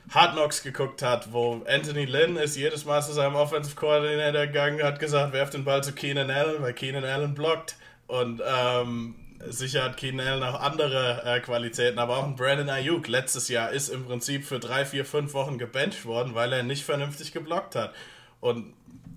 [0.09, 4.83] Hard Knocks geguckt hat, wo Anthony Lynn ist jedes Mal zu seinem Offensive Coordinator gegangen,
[4.83, 7.77] hat gesagt, werft den Ball zu Keenan Allen, weil Keenan Allen blockt.
[8.07, 9.15] Und ähm,
[9.49, 13.71] sicher hat Keenan Allen auch andere äh, Qualitäten, aber auch ein Brandon Ayuk letztes Jahr
[13.71, 17.75] ist im Prinzip für drei, vier, fünf Wochen gebencht worden, weil er nicht vernünftig geblockt
[17.75, 17.93] hat.
[18.39, 18.73] Und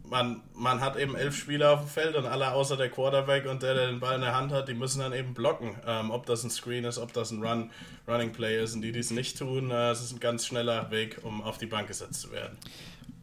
[0.06, 3.62] man, man hat eben elf Spieler auf dem Feld und alle außer der Quarterback und
[3.62, 5.74] der, der den Ball in der Hand hat, die müssen dann eben blocken.
[5.86, 7.70] Ähm, ob das ein Screen ist, ob das ein Run,
[8.06, 8.74] Running Play ist.
[8.74, 11.58] Und die, die es nicht tun, äh, es ist ein ganz schneller Weg, um auf
[11.58, 12.56] die Bank gesetzt zu werden.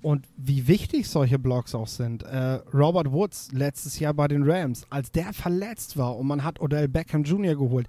[0.02, 2.24] Und wie wichtig solche Blocks auch sind.
[2.24, 6.60] Äh, Robert Woods letztes Jahr bei den Rams, als der verletzt war und man hat
[6.60, 7.56] Odell Beckham Jr.
[7.56, 7.88] geholt,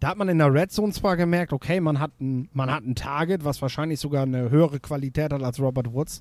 [0.00, 2.84] da hat man in der Red Zone zwar gemerkt, okay, man hat ein, man hat
[2.84, 6.20] ein Target, was wahrscheinlich sogar eine höhere Qualität hat als Robert Woods,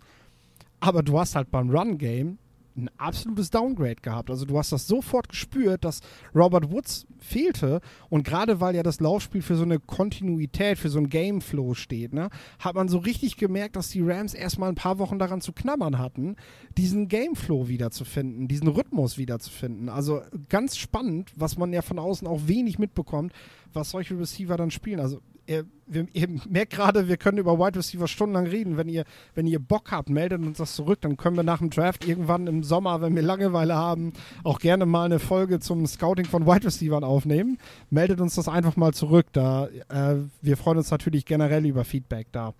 [0.79, 2.39] aber du hast halt beim Run-Game
[2.77, 4.29] ein absolutes Downgrade gehabt.
[4.29, 6.01] Also du hast das sofort gespürt, dass
[6.35, 10.99] Robert Woods fehlte und gerade weil ja das Laufspiel für so eine Kontinuität, für so
[10.99, 14.99] ein Gameflow steht, ne, hat man so richtig gemerkt, dass die Rams erstmal ein paar
[14.99, 16.35] Wochen daran zu knabbern hatten,
[16.77, 19.89] diesen Gameflow wiederzufinden, diesen Rhythmus wiederzufinden.
[19.89, 23.33] Also ganz spannend, was man ja von außen auch wenig mitbekommt,
[23.73, 24.99] was solche Receiver dann spielen.
[24.99, 28.77] Also ihr, wir, ihr merkt gerade, wir können über Wide Receiver stundenlang reden.
[28.77, 29.05] Wenn ihr,
[29.35, 30.99] wenn ihr Bock habt, meldet uns das zurück.
[31.01, 34.85] Dann können wir nach dem Draft irgendwann im Sommer, wenn wir Langeweile haben, auch gerne
[34.85, 37.57] mal eine Folge zum Scouting von Wide Receivers aufnehmen.
[37.89, 39.27] Meldet uns das einfach mal zurück.
[39.31, 42.53] Da, äh, wir freuen uns natürlich generell über Feedback da.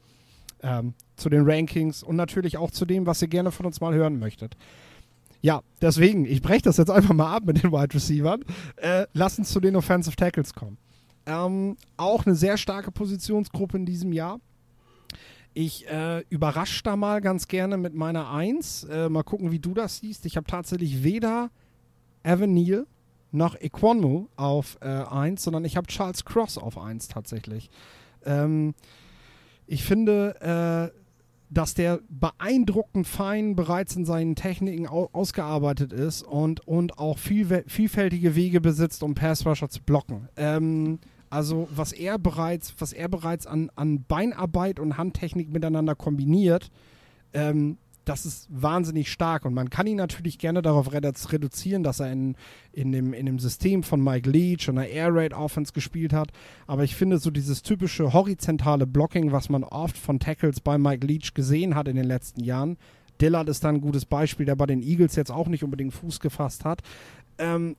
[0.64, 3.94] Ähm, zu den Rankings und natürlich auch zu dem, was ihr gerne von uns mal
[3.94, 4.58] hören möchtet.
[5.42, 8.40] Ja, deswegen, ich breche das jetzt einfach mal ab mit den Wide Receivers.
[8.78, 10.78] Äh, lass uns zu den Offensive Tackles kommen.
[11.28, 14.40] Ähm, auch eine sehr starke Positionsgruppe in diesem Jahr.
[15.54, 18.86] Ich äh, überrasche da mal ganz gerne mit meiner 1.
[18.86, 20.26] Äh, mal gucken, wie du das siehst.
[20.26, 21.50] Ich habe tatsächlich weder
[22.24, 22.88] Evan Neal
[23.32, 27.70] noch Equanmu auf äh, 1, sondern ich habe Charles Cross auf 1 tatsächlich.
[28.26, 28.74] Ähm,
[29.66, 30.98] ich finde, äh,
[31.50, 37.64] dass der beeindruckend fein bereits in seinen Techniken au ausgearbeitet ist und, und auch viel,
[37.68, 40.30] vielfältige Wege besitzt, um Passrusher zu blocken.
[40.36, 46.72] Ähm, also was er bereits, was er bereits an, an Beinarbeit und Handtechnik miteinander kombiniert,
[47.34, 52.12] ähm, das ist wahnsinnig stark und man kann ihn natürlich gerne darauf reduzieren, dass er
[52.12, 52.36] in,
[52.72, 56.32] in, dem, in dem System von Mike Leach und der Air Raid Offense gespielt hat.
[56.68, 61.06] Aber ich finde so dieses typische horizontale Blocking, was man oft von Tackles bei Mike
[61.06, 62.78] Leach gesehen hat in den letzten Jahren.
[63.20, 66.20] Dillard ist da ein gutes Beispiel, der bei den Eagles jetzt auch nicht unbedingt Fuß
[66.22, 66.82] gefasst hat.
[67.40, 67.76] Ähm,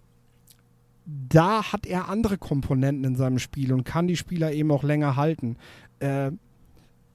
[1.09, 5.17] da hat er andere Komponenten in seinem Spiel und kann die Spieler eben auch länger
[5.17, 5.57] halten.
[6.01, 6.33] Äh,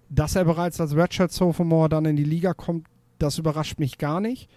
[0.10, 2.88] dass er bereits als Redshirt Sophomore dann in die Liga kommt,
[3.20, 4.50] das überrascht mich gar nicht.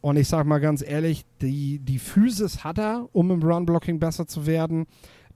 [0.00, 4.26] Und ich sage mal ganz ehrlich, die, die Physis hat er, um im Run-Blocking besser
[4.26, 4.86] zu werden.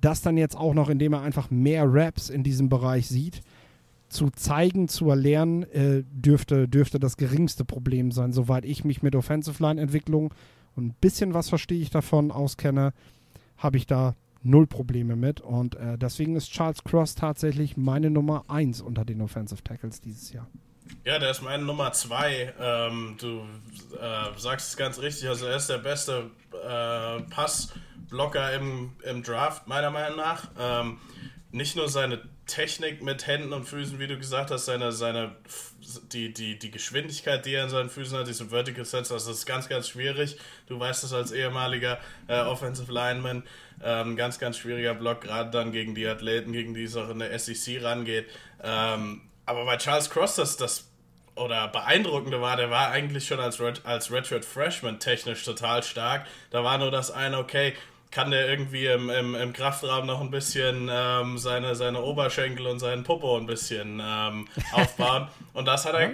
[0.00, 3.42] Das dann jetzt auch noch, indem er einfach mehr Raps in diesem Bereich sieht,
[4.08, 9.14] zu zeigen, zu erlernen, äh, dürfte, dürfte das geringste Problem sein, soweit ich mich mit
[9.14, 10.34] Offensive Line-Entwicklung
[10.74, 12.92] und ein bisschen was verstehe ich davon auskenne,
[13.58, 15.40] habe ich da null Probleme mit.
[15.40, 20.32] Und äh, deswegen ist Charles Cross tatsächlich meine Nummer 1 unter den Offensive Tackles dieses
[20.32, 20.48] Jahr.
[21.04, 22.54] Ja, der ist meine Nummer zwei.
[22.60, 23.40] Ähm, du
[24.00, 25.28] äh, sagst es ganz richtig.
[25.28, 30.48] Also er ist der beste äh, Passblocker im, im Draft, meiner Meinung nach.
[30.58, 30.98] Ähm,
[31.50, 35.36] nicht nur seine Technik mit Händen und Füßen, wie du gesagt hast, seine, seine
[36.12, 39.46] die, die, die Geschwindigkeit, die er in seinen Füßen hat, diese Vertical Sets, das ist
[39.46, 40.36] ganz, ganz schwierig.
[40.66, 43.42] Du weißt es als ehemaliger äh, Offensive Lineman.
[43.82, 47.18] Ähm, ganz, ganz schwieriger Block, gerade dann gegen die Athleten, gegen die es auch in
[47.18, 48.26] der SEC rangeht.
[48.62, 50.88] Ähm, aber bei Charles Cross, das, das
[51.34, 56.26] oder beeindruckende war, der war eigentlich schon als, Red, als Redshirt Freshman technisch total stark.
[56.50, 57.74] Da war nur das eine, okay,
[58.16, 62.78] kann der irgendwie im, im, im Kraftraum noch ein bisschen ähm, seine, seine Oberschenkel und
[62.78, 65.28] seinen Popo ein bisschen ähm, aufbauen.
[65.52, 66.12] und das hat er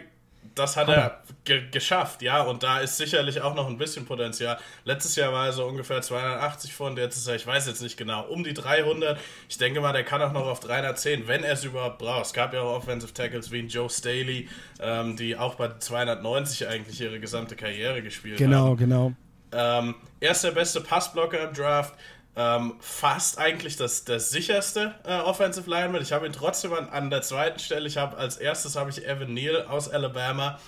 [0.56, 2.42] das hat, hat er, ge geschafft, ja.
[2.42, 4.58] Und da ist sicherlich auch noch ein bisschen Potenzial.
[4.84, 7.96] Letztes Jahr war er so ungefähr 280 Pfund, jetzt ist er, ich weiß jetzt nicht
[7.96, 9.16] genau, um die 300.
[9.48, 12.26] Ich denke mal, der kann auch noch auf 310, wenn er es überhaupt braucht.
[12.26, 14.48] Es gab ja auch Offensive Tackles wie Joe Staley,
[14.80, 18.76] ähm, die auch bei 290 eigentlich ihre gesamte Karriere gespielt genau, haben.
[18.76, 19.12] Genau,
[19.52, 19.78] genau.
[19.78, 21.94] Ähm, er ist der beste Passblocker im Draft
[22.37, 26.00] ähm, fast eigentlich das, das sicherste äh, Offensive Lineman.
[26.00, 27.87] Ich habe ihn trotzdem an, an, der zweiten Stelle.
[27.88, 30.58] Ich habe als erstes habe ich Evan Neal aus Alabama.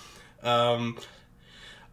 [0.43, 0.97] Ähm,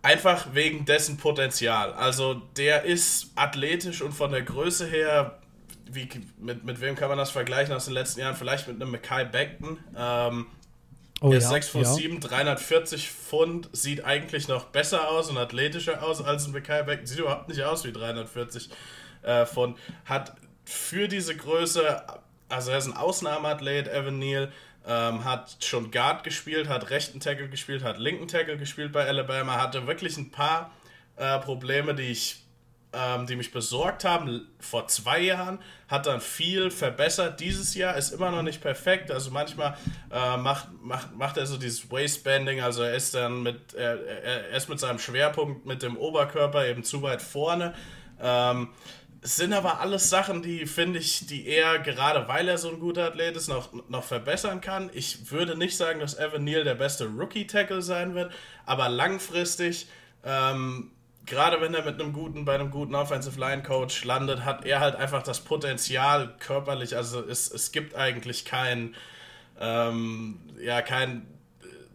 [0.02, 1.94] einfach wegen dessen Potenzial.
[1.94, 5.40] Also der ist athletisch und von der Größe her,
[5.90, 8.36] wie, mit, mit wem kann man das vergleichen aus den letzten Jahren?
[8.36, 9.78] Vielleicht mit einem Mackay Beckton.
[9.96, 10.48] Ähm,
[11.24, 11.94] Oh, er ist ja, 6 Fuß ja.
[11.94, 17.06] 7, 340 Pfund, sieht eigentlich noch besser aus und athletischer aus als ein Mackay Beckton.
[17.06, 18.70] Sieht überhaupt nicht aus wie 340
[19.22, 22.02] äh, von, hat für diese Größe,
[22.50, 24.52] also er ist ein Ausnahmeathlet, Evan Neal,
[24.88, 29.62] ähm, hat schon Guard gespielt, hat rechten Tackle gespielt, hat linken Tackle gespielt bei Alabama,
[29.62, 30.72] hatte wirklich ein paar
[31.18, 32.41] äh, Probleme, die ich
[32.94, 37.40] ähm, die mich besorgt haben vor zwei Jahren, hat dann viel verbessert.
[37.40, 39.12] Dieses Jahr ist immer noch nicht perfekt.
[39.12, 39.78] Also manchmal
[40.12, 44.50] äh, macht, macht, macht er so dieses Waistbanding, also er ist dann mit, er, er
[44.50, 47.74] ist mit seinem Schwerpunkt mit dem Oberkörper eben zu weit vorne.
[48.22, 48.70] Ähm,
[49.24, 53.06] sind aber alles Sachen, die finde ich, die er gerade weil er so ein guter
[53.06, 54.90] Athlet ist, noch, noch verbessern kann.
[54.94, 58.34] Ich würde nicht sagen, dass Evan Neal der beste Rookie-Tackle sein wird,
[58.66, 59.88] aber langfristig,
[60.26, 60.92] ähm,
[61.32, 64.82] gerade wenn er mit einem guten, bei einem guten Offensive Line Coach landet, hat er
[64.82, 66.98] halt einfach das Potenzial körperlich.
[66.98, 68.96] Also es, es gibt eigentlich kein,
[69.58, 71.26] ähm, ja, kein,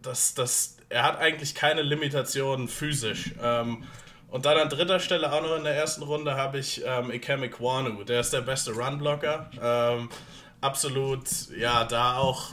[0.01, 3.35] das, das, er hat eigentlich keine Limitationen physisch.
[3.41, 3.83] Ähm,
[4.27, 7.43] und dann an dritter Stelle auch noch in der ersten Runde habe ich ähm, Ikem
[7.43, 8.03] Ikwanu.
[8.05, 9.51] Der ist der beste Runblocker.
[9.61, 10.09] Ähm,
[10.61, 12.49] absolut, ja, da auch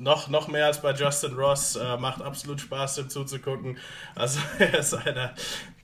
[0.00, 1.76] noch, noch mehr als bei Justin Ross.
[1.76, 3.78] Äh, macht absolut Spaß, dem zuzugucken.
[4.14, 5.34] Also er ist einer,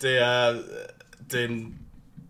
[0.02, 0.60] der
[1.20, 1.86] den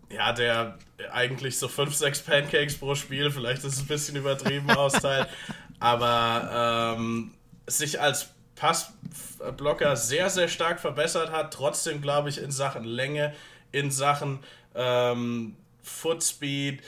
[0.09, 0.77] ja, der
[1.11, 5.27] eigentlich so 5, 6 Pancakes pro Spiel, vielleicht ist es ein bisschen übertrieben austeilt,
[5.79, 7.33] aber ähm,
[7.67, 13.33] sich als Passblocker sehr, sehr stark verbessert hat, trotzdem glaube ich in Sachen Länge,
[13.73, 14.39] in Sachen
[14.75, 16.81] ähm, Footspeed,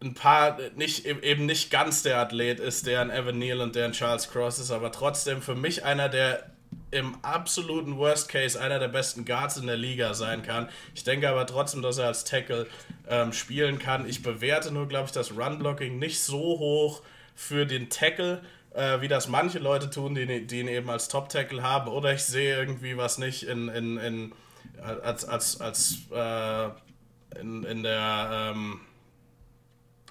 [0.00, 3.86] ein paar, nicht, eben nicht ganz der Athlet ist, der ein Evan Neal und der
[3.86, 6.50] ein Charles Cross ist, aber trotzdem für mich einer, der
[6.90, 10.68] im absoluten Worst Case einer der besten Guards in der Liga sein kann.
[10.94, 12.66] Ich denke aber trotzdem, dass er als Tackle
[13.08, 14.08] ähm, spielen kann.
[14.08, 17.02] Ich bewerte nur, glaube ich, das Run-Blocking nicht so hoch
[17.34, 18.42] für den Tackle,
[18.74, 21.88] äh, wie das manche Leute tun, die, die ihn eben als Top-Tackle haben.
[21.88, 24.32] Oder ich sehe irgendwie was nicht in, in, in
[24.80, 26.68] als, als, als äh,
[27.40, 28.80] in, in der ähm,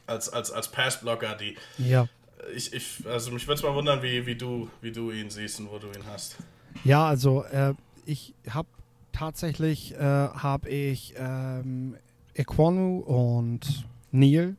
[0.08, 1.56] als, als, als Passblocker, die.
[1.78, 2.08] Ja.
[2.56, 5.60] Ich, ich, also mich würde es mal wundern, wie, wie, du, wie du ihn siehst
[5.60, 6.38] und wo du ihn hast.
[6.84, 7.74] Ja, also äh,
[8.06, 8.70] ich habe
[9.12, 11.98] tatsächlich äh, habe ich ähm,
[12.36, 14.56] Equanu und Neil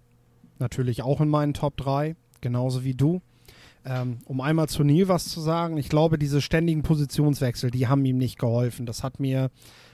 [0.59, 3.23] natürlich auch in meinen Top 3, genauso wie du.
[3.85, 8.05] Ähm, um einmal zu Neil was zu sagen, ich glaube, diese ständigen Positionswechsel, die haben
[8.05, 8.85] ihm nicht geholfen.
[8.85, 9.51] Das hat mir,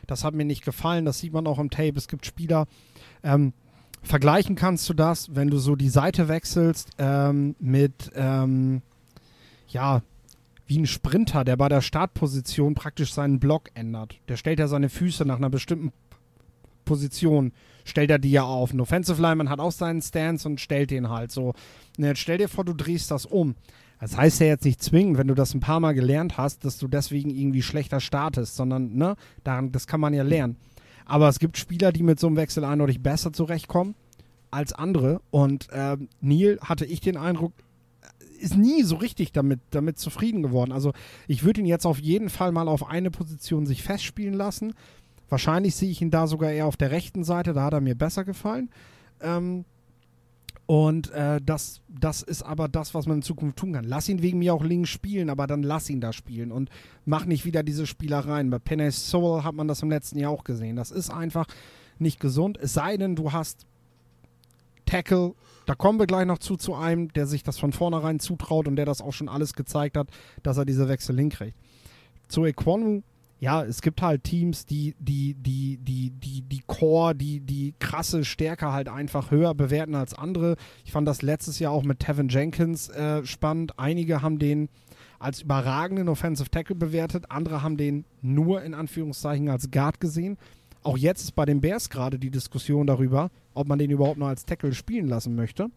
[0.07, 1.05] das hat mir nicht gefallen.
[1.05, 1.95] Das sieht man auch im Tape.
[1.97, 2.67] Es gibt Spieler,
[3.23, 3.53] ähm,
[4.05, 8.83] vergleichen kannst du das, wenn du so die Seite wechselst ähm, mit, ähm,
[9.69, 10.03] ja,
[10.67, 14.19] wie ein Sprinter, der bei der Startposition praktisch seinen Block ändert.
[14.29, 15.93] Der stellt ja seine Füße nach einer bestimmten
[16.85, 17.53] Position,
[17.85, 18.73] stellt er die ja auf.
[18.73, 21.55] Ein Offensive Lineman hat auch seinen Stance und stellt den halt so.
[21.99, 23.55] Und jetzt stell dir vor, du drehst das um.
[24.01, 26.79] Das heißt ja jetzt nicht zwingend, wenn du das ein paar Mal gelernt hast, dass
[26.79, 30.57] du deswegen irgendwie schlechter startest, sondern, ne, daran, das kann man ja lernen.
[31.05, 33.95] Aber es gibt Spieler, die mit so einem Wechsel eindeutig besser zurechtkommen
[34.51, 35.21] als andere.
[35.31, 37.53] Und äh, Neil hatte ich den Eindruck,
[38.41, 40.73] ist nie so richtig damit, damit zufrieden geworden.
[40.73, 40.93] Also
[41.27, 44.75] ich würde ihn jetzt auf jeden Fall mal auf eine Position sich festspielen lassen.
[45.29, 47.95] Wahrscheinlich sehe ich ihn da sogar eher auf der rechten Seite, da hat er mir
[47.95, 48.71] besser gefallen.
[49.21, 49.65] Ähm,
[50.67, 53.85] und äh, das, das ist aber das, was man in Zukunft tun kann.
[53.85, 56.71] Lass ihn wegen mir auch links spielen, aber dann lass ihn da spielen und
[57.05, 58.49] mach nicht wieder diese Spielereien.
[58.49, 60.77] Bei Penny Soul hat man das im letzten Jahr auch gesehen.
[60.77, 61.47] Das ist einfach
[61.99, 62.59] nicht gesund.
[62.61, 63.67] Es sei denn, du hast
[64.87, 65.35] Tackle.
[65.67, 68.77] Da kommen wir gleich noch zu, zu einem, der sich das von vornherein zutraut und
[68.77, 70.09] der das auch schon alles gezeigt hat,
[70.43, 71.57] dass er diese Wechsel hinkriegt.
[72.29, 73.03] Zu Equanu,
[73.45, 78.25] ja, es gibt halt Teams, die, die, die, die, die, die Core, die, die krasse
[78.25, 80.57] Stärke halt einfach höher bewerten als andere.
[80.87, 83.79] Ich fand das letztes Jahr auch mit Tevin Jenkins äh, spannend.
[83.79, 84.71] Einige haben den
[85.19, 90.39] als überragenden Offensive Tackle bewertet, andere haben den nur in Anführungszeichen als Guard gesehen.
[90.83, 94.29] Auch jetzt ist bei den Bears gerade die Diskussion darüber, ob man den überhaupt noch
[94.29, 95.69] als Tackle spielen lassen möchte.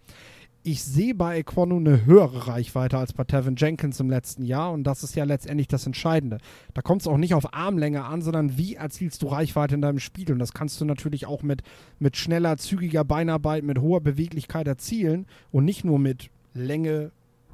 [0.69, 4.83] Ich sehe bei Equano eine höhere Reichweite als bei Tevin Jenkins im letzten Jahr und
[4.83, 6.39] das ist ja letztendlich das Entscheidende.
[6.73, 9.99] Da kommt es auch nicht auf Armlänge an, sondern wie erzielst du Reichweite in deinem
[9.99, 11.63] Spiel und das kannst du natürlich auch mit,
[11.99, 17.11] mit schneller, zügiger Beinarbeit, mit hoher Beweglichkeit erzielen und nicht nur mit Länge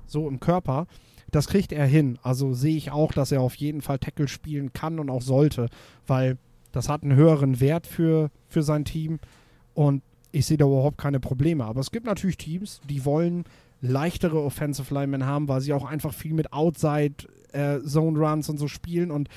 [0.07, 0.87] so im Körper.
[1.29, 2.17] Das kriegt er hin.
[2.23, 5.67] Also sehe ich auch, dass er auf jeden Fall Tackle spielen kann und auch sollte,
[6.07, 6.39] weil
[6.71, 9.19] das hat einen höheren Wert für, für sein Team
[9.75, 10.01] und
[10.33, 11.63] ich sehe da überhaupt keine Probleme.
[11.63, 13.45] Aber es gibt natürlich Teams, die wollen
[13.79, 17.15] leichtere Offensive Linemen haben, weil sie auch einfach viel mit Outside
[17.53, 19.29] äh, und so spielen und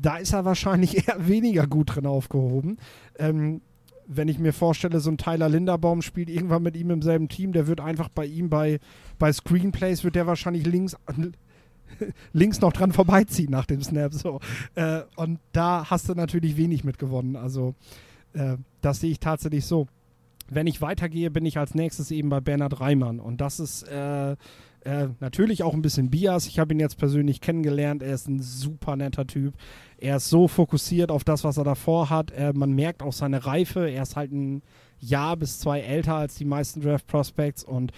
[0.00, 2.78] da ist er wahrscheinlich eher weniger gut drin aufgehoben.
[3.18, 3.62] Ähm,
[4.06, 7.52] wenn ich mir vorstelle, so ein Tyler Linderbaum spielt irgendwann mit ihm im selben Team,
[7.52, 8.80] der wird einfach bei ihm bei,
[9.18, 10.96] bei Screenplays, wird der wahrscheinlich links
[12.32, 14.12] links noch dran vorbeiziehen nach dem Snap.
[14.12, 14.40] So.
[14.74, 17.36] Äh, und da hast du natürlich wenig mitgewonnen.
[17.36, 17.74] Also
[18.34, 19.86] äh, das sehe ich tatsächlich so.
[20.48, 23.20] Wenn ich weitergehe, bin ich als nächstes eben bei Bernhard Reimann.
[23.20, 26.46] Und das ist äh, äh natürlich auch ein bisschen Bias.
[26.46, 28.02] Ich habe ihn jetzt persönlich kennengelernt.
[28.02, 29.54] Er ist ein super netter Typ.
[29.98, 32.30] Er ist so fokussiert auf das, was er davor hat.
[32.32, 33.88] Äh, man merkt auch seine Reife.
[33.88, 34.62] Er ist halt ein
[35.00, 37.92] Jahr bis zwei älter als die meisten Draft Prospects und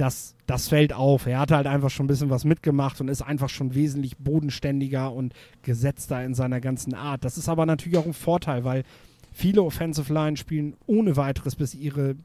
[0.00, 1.26] das, das fällt auf.
[1.26, 5.12] Er hat halt einfach schon ein bisschen was mitgemacht und ist einfach schon wesentlich bodenständiger
[5.12, 7.24] und gesetzter in seiner ganzen Art.
[7.24, 8.84] Das ist aber natürlich auch ein Vorteil, weil
[9.30, 12.16] viele Offensive Line spielen ohne weiteres bis ihre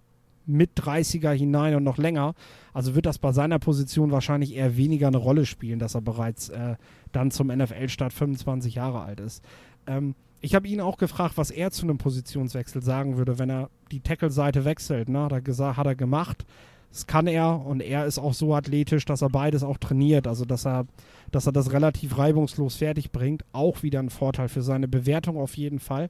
[0.47, 2.35] mit 30er hinein und noch länger.
[2.73, 6.49] Also wird das bei seiner Position wahrscheinlich eher weniger eine Rolle spielen, dass er bereits
[6.49, 6.75] äh,
[7.11, 9.43] dann zum NFL-Start 25 Jahre alt ist.
[9.87, 13.69] Ähm, ich habe ihn auch gefragt, was er zu einem Positionswechsel sagen würde, wenn er
[13.91, 15.09] die Tackle-Seite wechselt.
[15.09, 15.23] Ne?
[15.23, 16.45] Hat, er gesagt, hat er gemacht.
[16.91, 20.27] Das kann er und er ist auch so athletisch, dass er beides auch trainiert.
[20.27, 20.85] Also dass er,
[21.31, 23.43] dass er das relativ reibungslos fertig bringt.
[23.53, 26.09] Auch wieder ein Vorteil für seine Bewertung auf jeden Fall.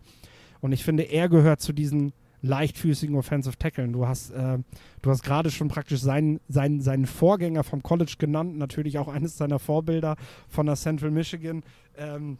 [0.66, 3.94] Und ich finde, er gehört zu diesen leichtfüßigen Offensive Tackeln.
[3.94, 4.58] Du hast, äh,
[5.06, 9.60] hast gerade schon praktisch seinen, seinen, seinen Vorgänger vom College genannt, natürlich auch eines seiner
[9.60, 10.16] Vorbilder
[10.50, 11.64] von der Central Michigan,
[11.98, 12.38] ähm,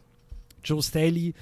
[0.62, 1.34] Joe Staley.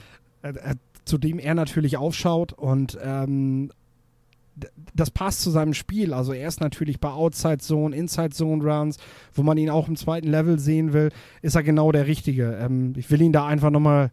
[0.43, 0.75] Äh, äh,
[1.07, 3.71] zu dem er natürlich aufschaut und ähm,
[4.95, 6.15] das passt zu seinem Spiel.
[6.15, 8.97] Also er ist natürlich bei Outside Zone, Inside Zone Runs,
[9.35, 11.11] wo man ihn auch im zweiten Level sehen will,
[11.43, 12.57] ist er genau der Richtige.
[12.59, 14.13] Ähm, ich will ihn da einfach nochmal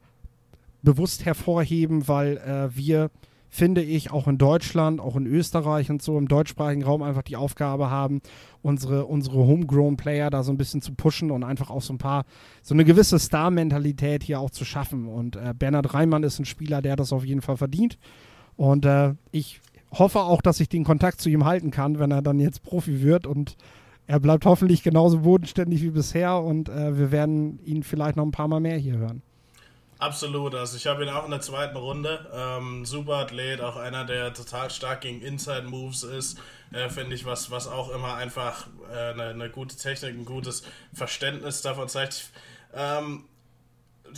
[0.82, 3.12] bewusst hervorheben, weil äh, wir
[3.54, 7.36] finde ich, auch in Deutschland, auch in Österreich und so im deutschsprachigen Raum einfach die
[7.36, 8.22] Aufgabe haben,
[8.62, 12.24] unsere, unsere Homegrown-Player da so ein bisschen zu pushen und einfach auch so ein paar,
[12.62, 15.06] so eine gewisse Star-Mentalität hier auch zu schaffen.
[15.06, 17.98] Und äh, Bernhard Reimann ist ein Spieler, der das auf jeden Fall verdient.
[18.56, 19.60] Und äh, ich
[19.92, 23.02] hoffe auch, dass ich den Kontakt zu ihm halten kann, wenn er dann jetzt Profi
[23.02, 23.58] wird und
[24.08, 28.32] er bleibt hoffentlich genauso bodenständig wie bisher und äh, wir werden ihn vielleicht noch ein
[28.32, 29.24] paar Mal mehr hier hören.
[30.02, 32.28] Absolut, also ich habe ihn auch in der zweiten Runde.
[32.34, 36.40] Ähm, super Athlet, auch einer, der total stark gegen Inside Moves ist,
[36.74, 40.64] äh, finde ich, was, was auch immer einfach äh, eine, eine, gute Technik, ein gutes
[40.92, 42.32] Verständnis davon zeigt.
[42.74, 43.26] Ähm,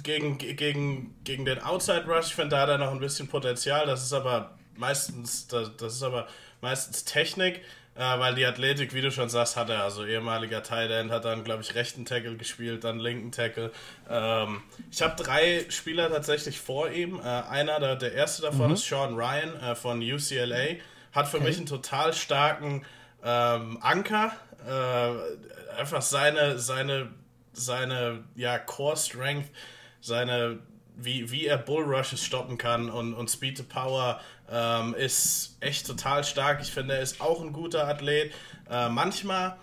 [0.03, 3.85] gegen, gegen, gegen den Outside Rush, ich finde, da hat er noch ein bisschen Potenzial.
[3.85, 6.29] Das ist aber meistens, das, das ist aber
[6.61, 7.59] meistens Technik.
[7.95, 9.83] Weil die Athletik, wie du schon sagst, hat er.
[9.83, 13.71] Also ehemaliger Tight End hat dann, glaube ich, rechten Tackle gespielt, dann linken Tackle.
[14.09, 17.19] Ähm, ich habe drei Spieler tatsächlich vor ihm.
[17.19, 18.73] Äh, einer, der, der erste davon mhm.
[18.73, 20.77] ist Sean Ryan äh, von UCLA.
[21.11, 21.45] Hat für okay.
[21.45, 22.83] mich einen total starken
[23.23, 24.31] ähm, Anker.
[24.67, 27.11] Äh, einfach seine, seine,
[27.51, 29.49] seine ja, Core Strength,
[30.01, 30.59] seine
[30.95, 34.19] wie, wie er Bullrushes stoppen kann und, und Speed to Power
[34.51, 36.61] ähm, ist echt total stark.
[36.61, 38.31] Ich finde, er ist auch ein guter Athlet.
[38.69, 39.57] Äh, manchmal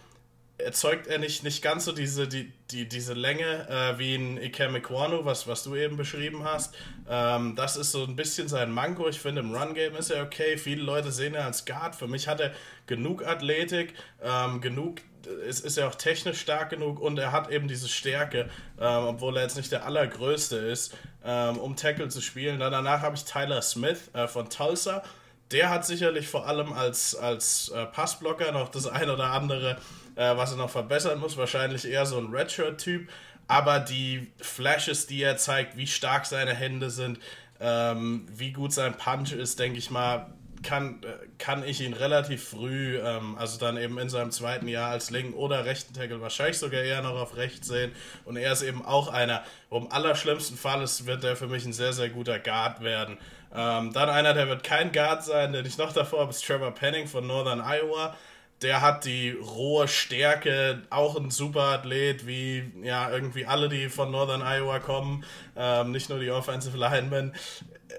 [0.58, 4.68] erzeugt er nicht, nicht ganz so diese, die, die, diese Länge äh, wie ein Ike
[4.68, 6.74] Mekwanu, was, was du eben beschrieben hast.
[7.08, 9.08] Ähm, das ist so ein bisschen sein Manko.
[9.08, 10.56] Ich finde, im Run-Game ist er okay.
[10.58, 11.96] Viele Leute sehen er als Guard.
[11.96, 12.52] Für mich hat er
[12.86, 17.68] genug Athletik, ähm, genug ist, ist er auch technisch stark genug und er hat eben
[17.68, 18.48] diese Stärke,
[18.80, 22.60] ähm, obwohl er jetzt nicht der allergrößte ist, ähm, um Tackle zu spielen.
[22.60, 25.02] Dann danach habe ich Tyler Smith äh, von Tulsa.
[25.50, 29.76] Der hat sicherlich vor allem als, als äh, Passblocker noch das ein oder andere,
[30.14, 31.36] äh, was er noch verbessern muss.
[31.36, 33.08] Wahrscheinlich eher so ein Redshirt-Typ.
[33.48, 37.18] Aber die Flashes, die er zeigt, wie stark seine Hände sind,
[37.58, 41.00] ähm, wie gut sein Punch ist, denke ich mal, kann,
[41.38, 45.34] kann ich ihn relativ früh, ähm, also dann eben in seinem zweiten Jahr als linken
[45.34, 47.92] oder rechten Tackle, wahrscheinlich sogar eher noch auf rechts sehen.
[48.24, 51.64] Und er ist eben auch einer, wo im allerschlimmsten Fall ist, wird er für mich
[51.64, 53.18] ein sehr, sehr guter Guard werden.
[53.54, 56.72] Ähm, dann einer, der wird kein Guard sein, den ich noch davor habe, ist Trevor
[56.72, 58.16] Penning von Northern Iowa.
[58.62, 64.42] Der hat die rohe Stärke, auch ein Superathlet, wie ja irgendwie alle, die von Northern
[64.42, 65.24] Iowa kommen,
[65.56, 67.34] ähm, nicht nur die Offensive Linemen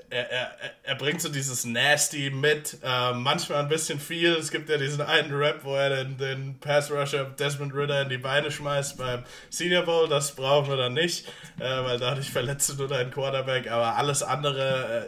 [0.10, 0.52] er, er,
[0.84, 4.34] er bringt so dieses Nasty mit, äh, manchmal ein bisschen viel.
[4.34, 8.10] Es gibt ja diesen einen Rap, wo er den, den Pass Rusher Desmond Ritter in
[8.10, 10.08] die Beine schmeißt beim Senior Bowl.
[10.08, 11.28] Das brauchen wir dann nicht,
[11.60, 13.70] äh, weil dadurch verletzt du nur deinen Quarterback.
[13.70, 15.08] Aber alles andere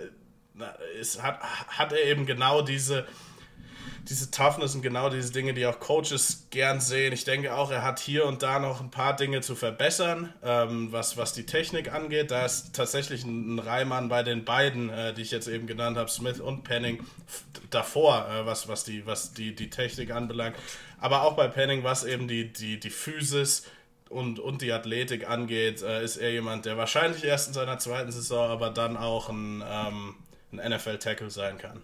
[0.57, 3.05] äh, ist, hat, hat er eben genau diese
[4.09, 7.13] diese Toughness und genau diese Dinge, die auch Coaches gern sehen.
[7.13, 10.91] Ich denke auch, er hat hier und da noch ein paar Dinge zu verbessern, ähm,
[10.91, 12.29] was, was die Technik angeht.
[12.29, 16.09] Da ist tatsächlich ein, Reimann bei den beiden, äh, die ich jetzt eben genannt habe,
[16.09, 17.05] Smith und Penning,
[17.69, 20.57] davor, äh, was, was, die, was die, die Technik anbelangt.
[20.99, 23.65] Aber auch bei Penning, was eben die, die, die Physis
[24.09, 28.11] und, und die Athletik angeht, äh, ist er jemand, der wahrscheinlich erst in seiner zweiten
[28.11, 30.15] Saison, aber dann auch ein, ähm,
[30.51, 31.81] ein NFL-Tackle sein kann.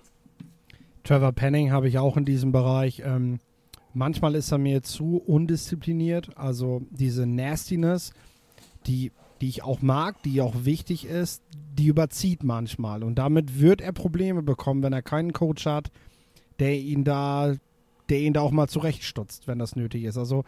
[1.03, 3.01] Trevor Penning habe ich auch in diesem Bereich.
[3.05, 3.39] Ähm,
[3.93, 6.37] manchmal ist er mir zu undiszipliniert.
[6.37, 8.13] Also diese Nastiness,
[8.85, 11.41] die, die ich auch mag, die auch wichtig ist,
[11.77, 13.03] die überzieht manchmal.
[13.03, 15.91] Und damit wird er Probleme bekommen, wenn er keinen Coach hat,
[16.59, 17.55] der ihn da,
[18.09, 20.17] der ihn da auch mal zurechtstutzt, wenn das nötig ist.
[20.17, 20.43] Also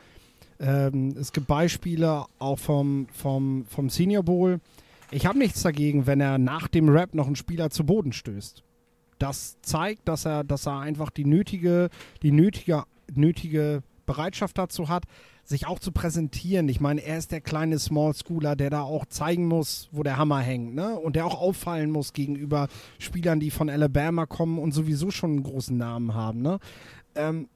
[0.60, 4.60] ähm, es gibt Beispiele auch vom, vom, vom Senior Bowl.
[5.10, 8.64] Ich habe nichts dagegen, wenn er nach dem Rap noch einen Spieler zu Boden stößt
[9.22, 11.90] das zeigt, dass er, dass er einfach die nötige,
[12.24, 15.04] die nötige, nötige Bereitschaft dazu hat,
[15.44, 16.70] sich auch zu präsentieren.
[16.70, 20.18] Ich meine, er ist der kleine Small Schooler, der da auch zeigen muss, wo der
[20.18, 20.98] Hammer hängt, ne?
[20.98, 22.68] Und der auch auffallen muss gegenüber
[23.00, 26.60] Spielern, die von Alabama kommen und sowieso schon einen großen Namen haben, ne?
[27.16, 27.48] Ähm,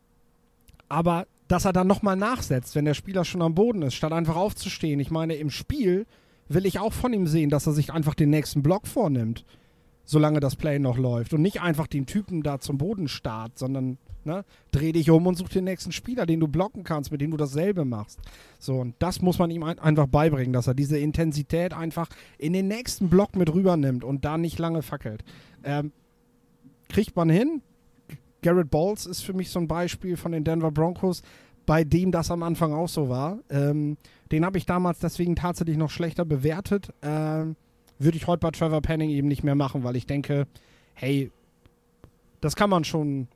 [0.90, 4.36] aber dass er dann nochmal nachsetzt, wenn der Spieler schon am Boden ist, statt einfach
[4.36, 5.00] aufzustehen.
[5.00, 6.06] Ich meine, im Spiel
[6.48, 9.46] will ich auch von ihm sehen, dass er sich einfach den nächsten Block vornimmt
[10.06, 11.34] solange das Play noch läuft.
[11.34, 15.36] Und nicht einfach den Typen da zum Boden starrt, sondern ne, dreh dich um und
[15.36, 18.20] such den nächsten Spieler, den du blocken kannst, mit dem du dasselbe machst.
[18.60, 22.54] So, und das muss man ihm ein einfach beibringen, dass er diese Intensität einfach in
[22.54, 25.24] den nächsten Block mit rübernimmt und da nicht lange fackelt.
[25.64, 25.92] Ähm,
[26.90, 27.62] kriegt man hin.
[28.42, 31.24] Garrett Bowles ist für mich so ein Beispiel von den Denver Broncos,
[31.66, 33.40] bei dem das am Anfang auch so war.
[33.50, 33.98] Ähm,
[34.32, 36.94] den habe ich damals deswegen tatsächlich noch schlechter bewertet.
[37.02, 37.56] Ähm,
[38.00, 40.48] Würde ich heute bei Trevor Penning eben nicht mehr machen, weil ich denke,
[40.94, 41.32] hey,
[42.42, 43.28] das kann man schon,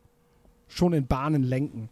[0.68, 1.89] schon in Bahnen lenken.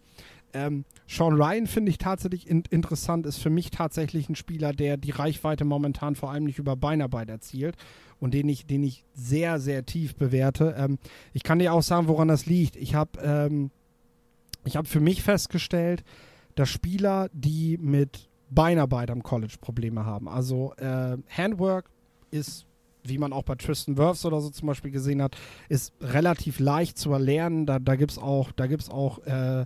[0.53, 4.97] Ähm, Sean Ryan finde ich tatsächlich in interessant, ist für mich tatsächlich ein Spieler, der
[4.97, 7.75] die Reichweite momentan vor allem nicht über Beinarbeit erzielt
[8.19, 10.75] und den ich, den ich sehr, sehr tief bewerte.
[10.77, 10.99] Ähm,
[11.33, 12.75] ich kann dir auch sagen, woran das liegt.
[12.75, 13.71] Ich habe ähm,
[14.65, 16.03] hab für mich festgestellt,
[16.55, 21.89] dass Spieler, die mit Beinarbeit am College Probleme haben, also äh, Handwork
[22.31, 22.67] ist
[23.03, 25.37] wie man auch bei Tristan Wirfs oder so zum Beispiel gesehen hat,
[25.69, 27.65] ist relativ leicht zu erlernen.
[27.65, 29.65] Da, da gibt es auch, da gibt's auch äh,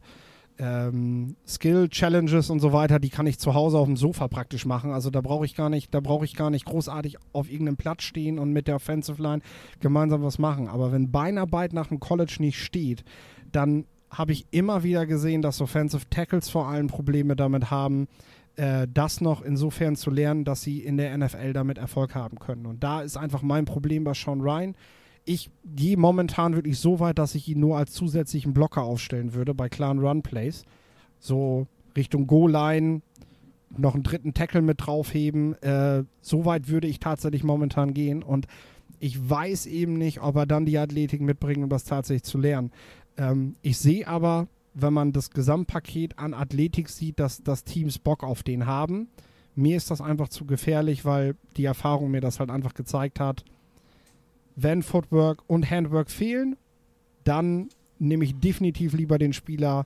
[0.59, 4.91] ähm, Skill-Challenges und so weiter, die kann ich zu Hause auf dem Sofa praktisch machen.
[4.91, 8.03] Also da brauche ich gar nicht, da brauche ich gar nicht großartig auf irgendeinem Platz
[8.03, 9.41] stehen und mit der Offensive Line
[9.79, 10.67] gemeinsam was machen.
[10.67, 13.03] Aber wenn Beinarbeit nach dem College nicht steht,
[13.51, 18.07] dann habe ich immer wieder gesehen, dass Offensive Tackles vor allem Probleme damit haben,
[18.61, 22.65] äh, das noch insofern zu lernen, dass sie in der NFL damit Erfolg haben können.
[22.65, 24.75] Und da ist einfach mein Problem bei Sean Ryan
[25.25, 29.53] ich gehe momentan wirklich so weit, dass ich ihn nur als zusätzlichen Blocker aufstellen würde
[29.53, 30.65] bei klaren Run-Plays.
[31.19, 33.01] So Richtung Goal-Line,
[33.77, 35.61] noch einen dritten Tackle mit draufheben.
[35.61, 38.23] Äh, so weit würde ich tatsächlich momentan gehen.
[38.23, 38.47] Und
[38.99, 42.71] ich weiß eben nicht, ob er dann die Athletik mitbringt, um das tatsächlich zu lernen.
[43.17, 48.23] Ähm, ich sehe aber, wenn man das Gesamtpaket an Athletik sieht, dass, dass Teams Bock
[48.23, 49.09] auf den haben.
[49.55, 53.43] Mir ist das einfach zu gefährlich, weil die Erfahrung mir das halt einfach gezeigt hat
[54.55, 56.57] wenn Footwork und Handwork fehlen,
[57.23, 57.69] dann
[57.99, 59.85] nehme ich definitiv lieber den Spieler,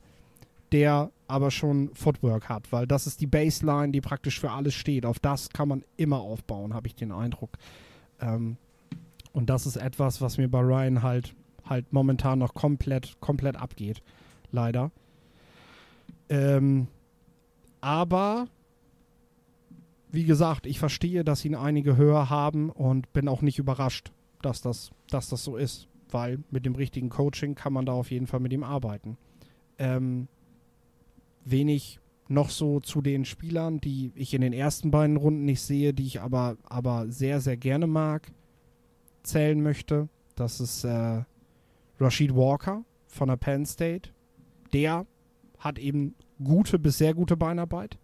[0.71, 5.05] der aber schon Footwork hat, weil das ist die Baseline, die praktisch für alles steht.
[5.05, 7.51] Auf das kann man immer aufbauen, habe ich den Eindruck.
[8.19, 8.57] Ähm,
[9.33, 14.03] und das ist etwas, was mir bei Ryan halt halt momentan noch komplett komplett abgeht,
[14.55, 14.91] leider.
[16.29, 16.87] Ähm,
[17.81, 18.47] aber
[20.11, 24.11] wie gesagt, ich verstehe, dass ihn einige höher haben und bin auch nicht überrascht
[24.45, 28.11] dass das, dass das so ist, weil mit dem richtigen Coaching kann man da auf
[28.11, 29.17] jeden Fall mit ihm arbeiten.
[29.77, 30.27] Ähm,
[31.43, 35.93] wenig noch so zu den Spielern, die ich in den ersten beiden Runden nicht sehe,
[35.93, 38.31] die ich aber, aber sehr, sehr gerne mag,
[39.23, 40.09] zählen möchte.
[40.35, 41.23] Das ist äh,
[41.99, 44.09] Rashid Walker von der Penn State.
[44.75, 45.07] Der
[45.57, 46.13] hat eben
[46.43, 47.97] gute bis sehr gute Beinarbeit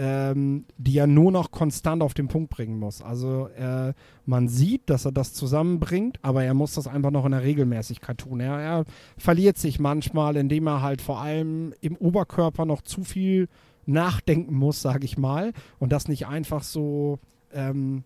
[0.00, 3.02] ähm, die er nur noch konstant auf den Punkt bringen muss.
[3.02, 3.92] Also äh,
[4.24, 8.16] man sieht, dass er das zusammenbringt, aber er muss das einfach noch in der Regelmäßigkeit
[8.16, 8.40] tun.
[8.40, 8.84] Er, er
[9.18, 13.48] verliert sich manchmal, indem er halt vor allem im Oberkörper noch zu viel
[13.84, 17.18] nachdenken muss, sage ich mal, und das nicht einfach so
[17.52, 18.04] ähm,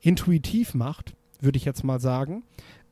[0.00, 2.42] intuitiv macht, würde ich jetzt mal sagen,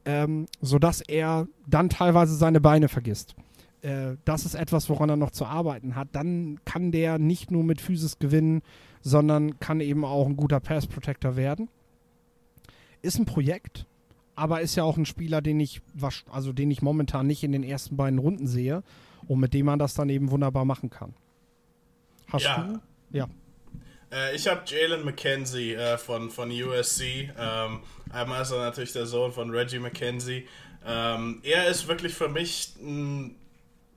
[0.04, 3.34] ähm, sodass er dann teilweise seine Beine vergisst
[3.82, 7.64] äh, das ist etwas, woran er noch zu arbeiten hat, dann kann der nicht nur
[7.64, 8.62] mit Physis gewinnen,
[9.00, 11.68] sondern kann eben auch ein guter Pass Protector werden.
[13.02, 13.86] Ist ein Projekt,
[14.36, 15.82] aber ist ja auch ein Spieler, den ich,
[16.30, 18.84] also den ich momentan nicht in den ersten beiden Runden sehe
[19.26, 21.14] und mit dem man das dann eben wunderbar machen kann.
[22.32, 22.62] Hast ja.
[22.62, 23.18] du?
[23.18, 23.28] Ja.
[24.12, 27.30] Äh, ich habe Jalen McKenzie äh, von, von USC.
[27.36, 27.80] Ähm,
[28.10, 30.46] einmal ist er natürlich der Sohn von Reggie McKenzie.
[30.86, 33.36] Ähm, er ist wirklich für mich ein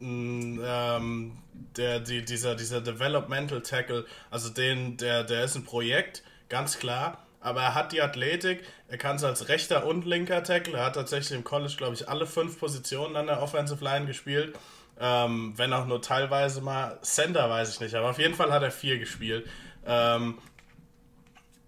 [0.02, 1.38] ähm,
[1.78, 7.26] der, die, dieser, dieser Developmental Tackle, also den, der, der ist ein Projekt, ganz klar,
[7.40, 10.96] aber er hat die Athletik, er kann es als rechter und linker Tackle, er hat
[10.96, 14.58] tatsächlich im College, glaube ich, alle fünf Positionen an der Offensive Line gespielt,
[15.00, 18.64] ähm, wenn auch nur teilweise mal Center, weiß ich nicht, aber auf jeden Fall hat
[18.64, 19.48] er vier gespielt.
[19.86, 20.38] Ähm,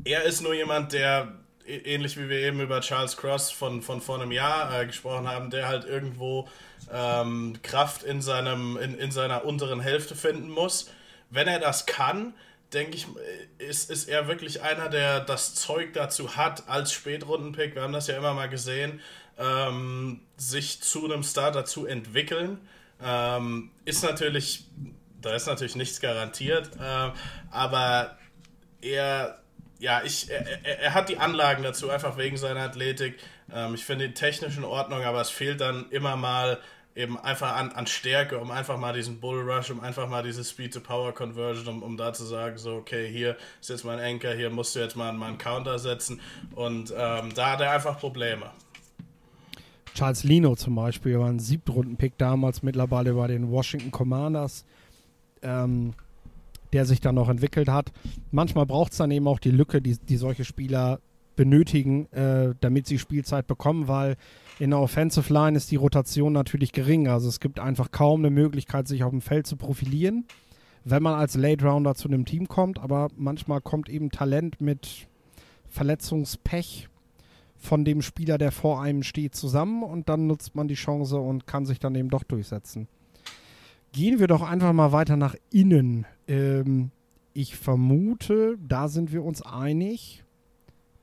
[0.04, 1.34] er ist nur jemand, der
[1.66, 5.50] ähnlich wie wir eben über Charles Cross von, von vor einem Jahr äh, gesprochen haben,
[5.50, 6.48] der halt irgendwo
[6.92, 10.90] ähm, Kraft in, seinem, in, in seiner unteren Hälfte finden muss.
[11.30, 12.34] Wenn er das kann,
[12.74, 13.08] denke ich,
[13.58, 18.08] ist, ist er wirklich einer, der das Zeug dazu hat, als Spätrundenpick, wir haben das
[18.08, 19.02] ja immer mal gesehen,
[19.38, 22.60] ähm, sich zu einem Starter zu entwickeln.
[23.04, 24.66] Ähm, ist natürlich,
[25.22, 27.12] da ist natürlich nichts garantiert, äh,
[27.52, 28.18] aber
[28.82, 29.40] er,
[29.80, 33.20] ja, ich, er, er, hat die Anlagen dazu, einfach wegen seiner Athletik.
[33.54, 36.60] Ähm, ich finde ihn technisch in Ordnung, aber es fehlt dann immer mal
[36.98, 40.44] eben einfach an, an Stärke, um einfach mal diesen Bull Rush, um einfach mal diese
[40.44, 44.76] Speed-to-Power-Conversion, um, um da zu sagen, so, okay, hier ist jetzt mein Anker, hier musst
[44.76, 46.20] du jetzt mal, mal einen Counter setzen.
[46.56, 48.50] Und ähm, da hat er einfach Probleme.
[49.94, 54.66] Charles Lino zum Beispiel war ein Siebtrunden-Pick damals, mittlerweile bei den Washington Commanders,
[55.44, 55.94] ähm,
[56.74, 57.92] der sich dann noch entwickelt hat.
[58.32, 61.00] Manchmal braucht es dann eben auch die Lücke, die, die solche Spieler
[61.36, 64.18] benötigen, äh, damit sie Spielzeit bekommen, weil
[64.60, 67.08] in der Offensive Line ist die Rotation natürlich gering.
[67.08, 70.26] Also es gibt einfach kaum eine Möglichkeit, sich auf dem Feld zu profilieren,
[70.84, 72.80] wenn man als Late Rounder zu einem Team kommt.
[72.80, 75.08] Aber manchmal kommt eben Talent mit
[75.68, 76.90] Verletzungspech
[77.56, 81.48] von dem Spieler, der vor einem steht, zusammen und dann nutzt man die Chance und
[81.48, 82.88] kann sich dann eben doch durchsetzen.
[83.92, 86.06] Gehen wir doch einfach mal weiter nach innen.
[86.28, 86.92] Ähm,
[87.34, 90.24] ich vermute, da sind wir uns einig,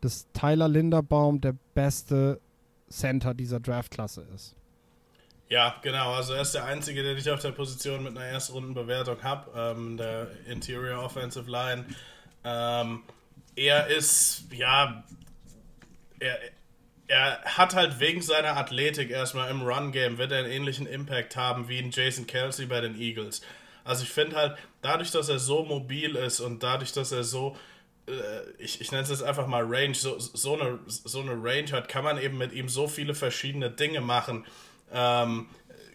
[0.00, 2.40] dass Tyler Linderbaum der beste
[2.94, 4.54] Center dieser Draftklasse ist.
[5.48, 6.14] Ja, genau.
[6.14, 9.96] Also er ist der Einzige, den ich auf der Position mit einer Erstrundenbewertung habe, ähm,
[9.96, 11.84] der Interior Offensive Line.
[12.44, 13.02] Ähm,
[13.56, 15.04] er ist, ja,
[16.18, 16.38] er,
[17.06, 21.68] er hat halt wegen seiner Athletik erstmal im Run-Game, wird er einen ähnlichen Impact haben
[21.68, 23.42] wie ein Jason Kelsey bei den Eagles.
[23.84, 27.56] Also ich finde halt, dadurch, dass er so mobil ist und dadurch, dass er so,
[28.58, 31.88] ich, ich nenne es jetzt einfach mal Range, so, so, eine, so eine Range hat,
[31.88, 34.44] kann man eben mit ihm so viele verschiedene Dinge machen.
[34.92, 35.48] Ähm,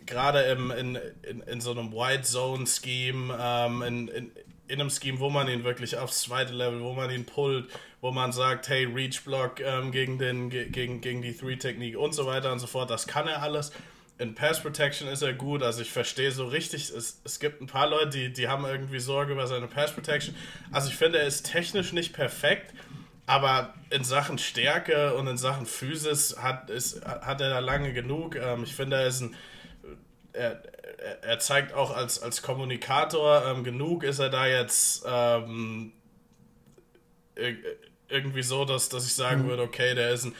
[0.05, 4.31] Gerade in, in, in so einem White Zone Scheme, ähm, in, in,
[4.67, 7.69] in einem Scheme, wo man ihn wirklich aufs zweite Level, wo man ihn pullt,
[8.01, 12.25] wo man sagt, hey, Reach Block ähm, gegen, den, gegen, gegen die Three-Technik und so
[12.25, 13.71] weiter und so fort, das kann er alles.
[14.19, 17.67] In Pass Protection ist er gut, also ich verstehe so richtig, es, es gibt ein
[17.67, 20.35] paar Leute, die, die haben irgendwie Sorge über seine Pass Protection.
[20.71, 22.73] Also ich finde, er ist technisch nicht perfekt,
[23.25, 28.35] aber in Sachen Stärke und in Sachen Physis hat, ist, hat er da lange genug.
[28.35, 29.35] Ähm, ich finde, er ist ein.
[30.33, 30.61] Er,
[31.21, 35.93] er zeigt auch als, als Kommunikator ähm, genug, ist er da jetzt ähm,
[38.09, 39.47] irgendwie so, dass, dass ich sagen mhm.
[39.47, 40.35] würde, okay, der ist ein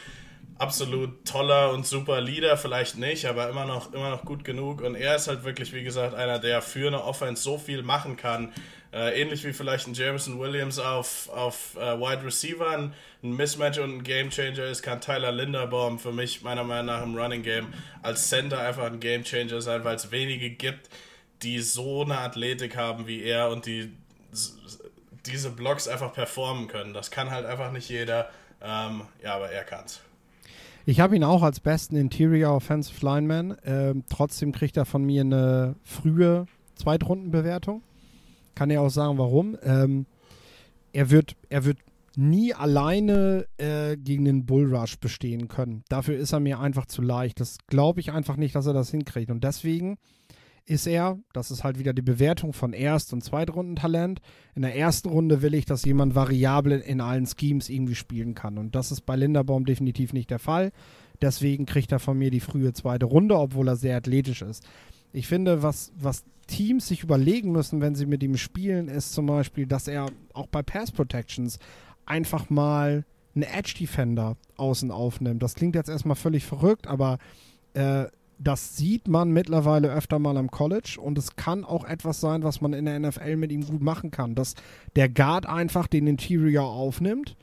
[0.60, 4.82] absolut toller und super Leader, vielleicht nicht, aber immer noch, immer noch gut genug.
[4.82, 8.18] Und er ist halt wirklich, wie gesagt, einer, der für eine Offense so viel machen
[8.18, 8.51] kann.
[8.91, 13.97] Äh, ähnlich wie vielleicht ein Jameson Williams auf, auf äh, Wide Receiver ein Mismatch und
[13.97, 17.74] ein Game Changer ist, kann Tyler Linderbaum für mich meiner Meinung nach im Running Game
[18.01, 20.89] als Center einfach ein Game Changer sein, weil es wenige gibt,
[21.43, 23.93] die so eine Athletik haben wie er und die
[25.26, 26.93] diese Blocks einfach performen können.
[26.93, 28.30] Das kann halt einfach nicht jeder.
[28.62, 30.01] Ähm, ja, aber er kann's.
[30.89, 33.55] Ich habe ihn auch als besten Interior Offensive Lineman.
[33.63, 37.83] Ähm, trotzdem kriegt er von mir eine frühe Zweitrundenbewertung.
[38.55, 39.55] Kann ja auch sagen, warum.
[39.61, 40.07] Ähm,
[40.91, 41.77] er, wird, er wird
[42.15, 45.83] nie alleine äh, gegen den Bullrush bestehen können.
[45.89, 47.39] Dafür ist er mir einfach zu leicht.
[47.39, 49.29] Das glaube ich einfach nicht, dass er das hinkriegt.
[49.29, 49.99] Und deswegen
[50.70, 54.20] ist er, das ist halt wieder die Bewertung von Erst- und Zweitrundentalent.
[54.53, 58.59] In der ersten Runde will ich, dass jemand variabel in allen Schemes irgendwie spielen kann.
[58.59, 60.72] Und das ist bei Linderbaum definitiv nicht der Fall.
[61.22, 64.63] Deswegen kriegt er von mir die frühe zweite Runde, obwohl er sehr athletisch ist.
[65.11, 69.26] Ich finde, was, was Teams sich überlegen müssen, wenn sie mit ihm spielen, ist zum
[69.26, 71.57] Beispiel, dass er auch bei Pass Protections
[72.05, 75.41] einfach mal einen Edge Defender außen aufnimmt.
[75.41, 77.17] Das klingt jetzt erstmal völlig verrückt, aber
[77.74, 78.05] äh,
[78.39, 82.61] das sieht man mittlerweile öfter mal am College und es kann auch etwas sein, was
[82.61, 84.55] man in der NFL mit ihm gut machen kann, dass
[84.95, 87.35] der Guard einfach den Interior aufnimmt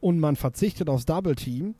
[0.00, 1.74] und man verzichtet aufs Double Team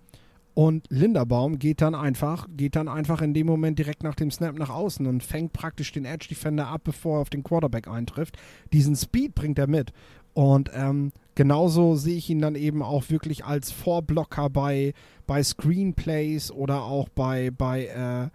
[0.57, 4.59] und Linderbaum geht dann einfach, geht dann einfach in dem Moment direkt nach dem Snap
[4.59, 8.39] nach außen und fängt praktisch den Edge Defender ab, bevor er auf den Quarterback eintrifft.
[8.73, 9.93] Diesen Speed bringt er mit.
[10.33, 14.95] Und ähm, genauso sehe ich ihn dann eben auch wirklich als Vorblocker bei,
[15.27, 18.31] bei Screenplays oder auch bei, bei äh,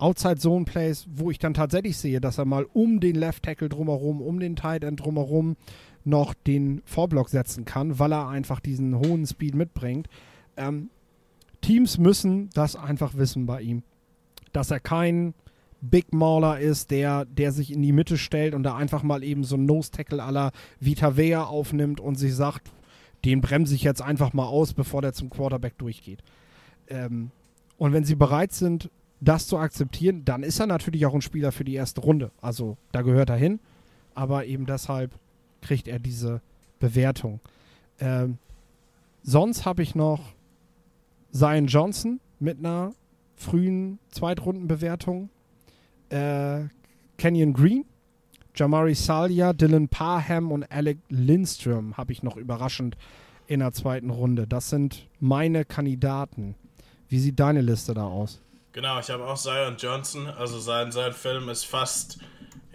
[0.00, 3.68] Outside Zone Plays, wo ich dann tatsächlich sehe, dass er mal um den Left Tackle
[3.68, 5.56] drumherum, um den Tight End drumherum
[6.04, 10.08] noch den Vorblock setzen kann, weil er einfach diesen hohen Speed mitbringt.
[10.56, 10.90] Ähm,
[11.60, 13.82] Teams müssen das einfach wissen bei ihm,
[14.52, 15.34] dass er kein
[15.82, 19.44] Big Mauler ist, der, der sich in die Mitte stellt und da einfach mal eben
[19.44, 22.70] so ein Nose Tackle aller Vita Vea aufnimmt und sich sagt,
[23.24, 26.22] den bremse ich jetzt einfach mal aus, bevor der zum Quarterback durchgeht.
[26.88, 27.30] Ähm,
[27.78, 28.90] und wenn sie bereit sind,
[29.20, 32.30] das zu akzeptieren, dann ist er natürlich auch ein Spieler für die erste Runde.
[32.40, 33.60] Also da gehört er hin,
[34.14, 35.14] aber eben deshalb
[35.60, 36.40] kriegt er diese
[36.78, 37.40] Bewertung.
[37.98, 38.38] Ähm,
[39.22, 40.32] sonst habe ich noch
[41.32, 42.92] Zion Johnson mit einer
[43.36, 45.28] frühen Zweitrundenbewertung.
[46.08, 46.64] Äh,
[47.18, 47.84] Kenyon Green,
[48.54, 52.96] Jamari Salia, Dylan Parham und Alec Lindstrom habe ich noch überraschend
[53.46, 54.46] in der zweiten Runde.
[54.46, 56.54] Das sind meine Kandidaten.
[57.08, 58.40] Wie sieht deine Liste da aus?
[58.72, 60.28] Genau, ich habe auch Zion Johnson.
[60.28, 62.18] Also sein, sein Film ist fast,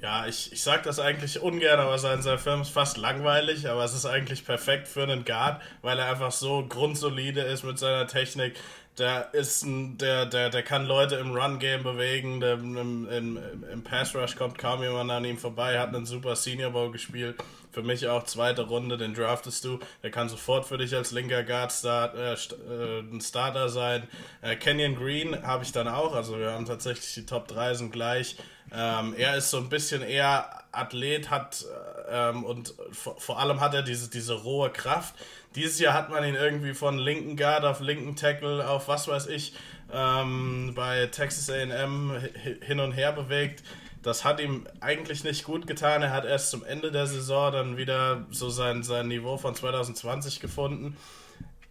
[0.02, 3.84] ja, ich, ich sage das eigentlich ungern, aber sein, sein Film ist fast langweilig, aber
[3.84, 8.08] es ist eigentlich perfekt für einen Guard, weil er einfach so grundsolide ist mit seiner
[8.08, 8.56] Technik.
[8.98, 13.40] Der ist ein, der, der, der kann Leute im Run-Game bewegen, der, im, im,
[13.72, 17.36] im Pass-Rush kommt kaum jemand an ihm vorbei, hat einen super Senior Bowl gespielt
[17.76, 19.80] für mich auch zweite Runde, den draftest du.
[20.02, 24.08] Der kann sofort für dich als linker Guard start, äh, äh, ein Starter sein.
[24.42, 27.92] Äh, Kenyon Green habe ich dann auch, also wir haben tatsächlich die Top 3 sind
[27.92, 28.38] gleich.
[28.74, 31.66] Ähm, er ist so ein bisschen eher Athlet, hat
[32.10, 35.14] ähm, und vor, vor, allem hat er diese, diese rohe Kraft.
[35.56, 39.28] Dieses Jahr hat man ihn irgendwie von linken Guard auf linken Tackle auf was weiß
[39.28, 39.54] ich
[39.94, 42.22] ähm, bei Texas AM
[42.62, 43.64] hin und her bewegt.
[44.06, 46.02] Das hat ihm eigentlich nicht gut getan.
[46.02, 50.40] Er hat erst zum Ende der Saison dann wieder so sein, sein Niveau von 2020
[50.40, 50.96] gefunden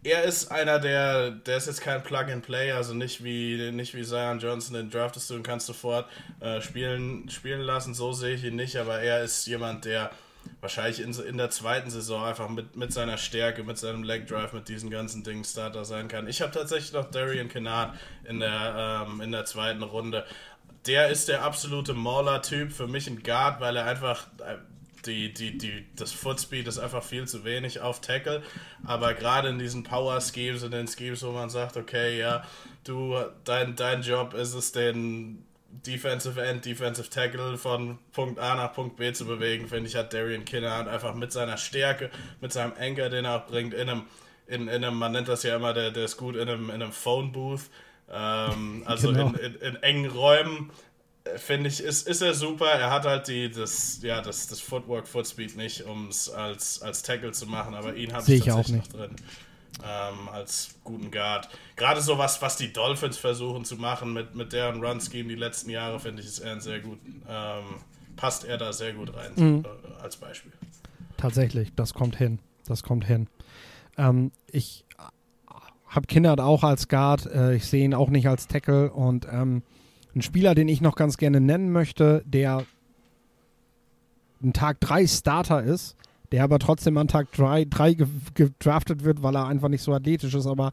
[0.04, 4.38] er ist einer, der, der ist jetzt kein Plug-and-Play, also nicht wie, nicht wie Zion
[4.38, 6.06] Johnson, den draftest du und kannst sofort
[6.40, 10.10] äh, spielen, spielen lassen, so sehe ich ihn nicht, aber er ist jemand, der
[10.60, 14.52] wahrscheinlich in, in der zweiten Saison einfach mit, mit seiner Stärke, mit seinem Leg Drive,
[14.52, 16.28] mit diesen ganzen Dingen Starter sein kann.
[16.28, 20.26] Ich habe tatsächlich noch Darian Kennard in der, ähm, in der zweiten Runde.
[20.86, 24.56] Der ist der absolute Mauler-Typ, für mich ein Guard, weil er einfach äh,
[25.06, 28.42] die, die, die, das Footspeed ist einfach viel zu wenig auf Tackle.
[28.84, 32.44] Aber gerade in diesen Power-Schemes, in den Schemes, wo man sagt, okay, ja,
[32.84, 38.72] du, dein, dein Job ist es, den Defensive End, Defensive Tackle von Punkt A nach
[38.72, 42.10] Punkt B zu bewegen, finde ich, hat Darian Kinnard einfach mit seiner Stärke,
[42.40, 44.02] mit seinem Anker, den er auch bringt, in einem,
[44.46, 46.82] in, in einem, man nennt das ja immer, der, der ist gut in einem, in
[46.82, 47.62] einem Phone Booth,
[48.10, 49.28] ähm, also genau.
[49.28, 50.70] in, in, in engen Räumen
[51.36, 52.66] finde ich, ist, ist er super.
[52.66, 57.02] Er hat halt die, das, ja, das, das Footwork, Footspeed nicht, um es als, als
[57.02, 59.16] Tackle zu machen, aber ihn habe ich tatsächlich noch drin.
[59.82, 61.48] Ähm, als guten Guard.
[61.74, 65.68] Gerade so was, was die Dolphins versuchen zu machen mit, mit deren Run-Scheme die letzten
[65.68, 67.64] Jahre, finde ich, ist er ein sehr gut, ähm,
[68.14, 69.64] passt er da sehr gut rein, mhm.
[69.64, 70.52] äh, als Beispiel.
[71.16, 72.38] Tatsächlich, das kommt hin.
[72.66, 73.26] Das kommt hin.
[73.96, 74.83] Ähm, ich
[75.94, 79.62] habe Kinder auch als Guard, äh, ich sehe ihn auch nicht als Tackle und ähm,
[80.14, 82.64] ein Spieler, den ich noch ganz gerne nennen möchte, der
[84.42, 85.96] ein Tag 3 Starter ist,
[86.32, 87.64] der aber trotzdem an Tag 3
[88.34, 90.72] gedraftet wird, weil er einfach nicht so athletisch ist, aber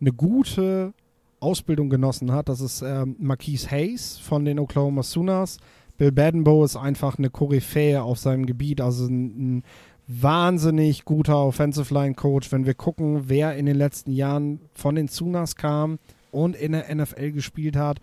[0.00, 0.92] eine gute
[1.40, 2.48] Ausbildung genossen hat.
[2.48, 5.58] Das ist ähm, Marquise Hayes von den Oklahoma Sooners.
[5.98, 9.62] Bill Badenbow ist einfach eine Koryphäe auf seinem Gebiet, also ein, ein
[10.06, 12.50] wahnsinnig guter Offensive Line Coach.
[12.52, 15.98] Wenn wir gucken, wer in den letzten Jahren von den Sooners kam
[16.30, 18.00] und in der NFL gespielt hat,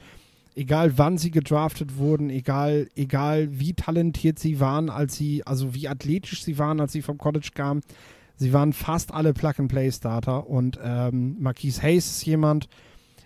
[0.56, 5.88] egal wann sie gedraftet wurden, egal, egal wie talentiert sie waren, als sie, also wie
[5.88, 7.82] athletisch sie waren, als sie vom College kamen,
[8.36, 12.68] sie waren fast alle Plug-and-Play-Starter und ähm, Marquise Hayes ist jemand,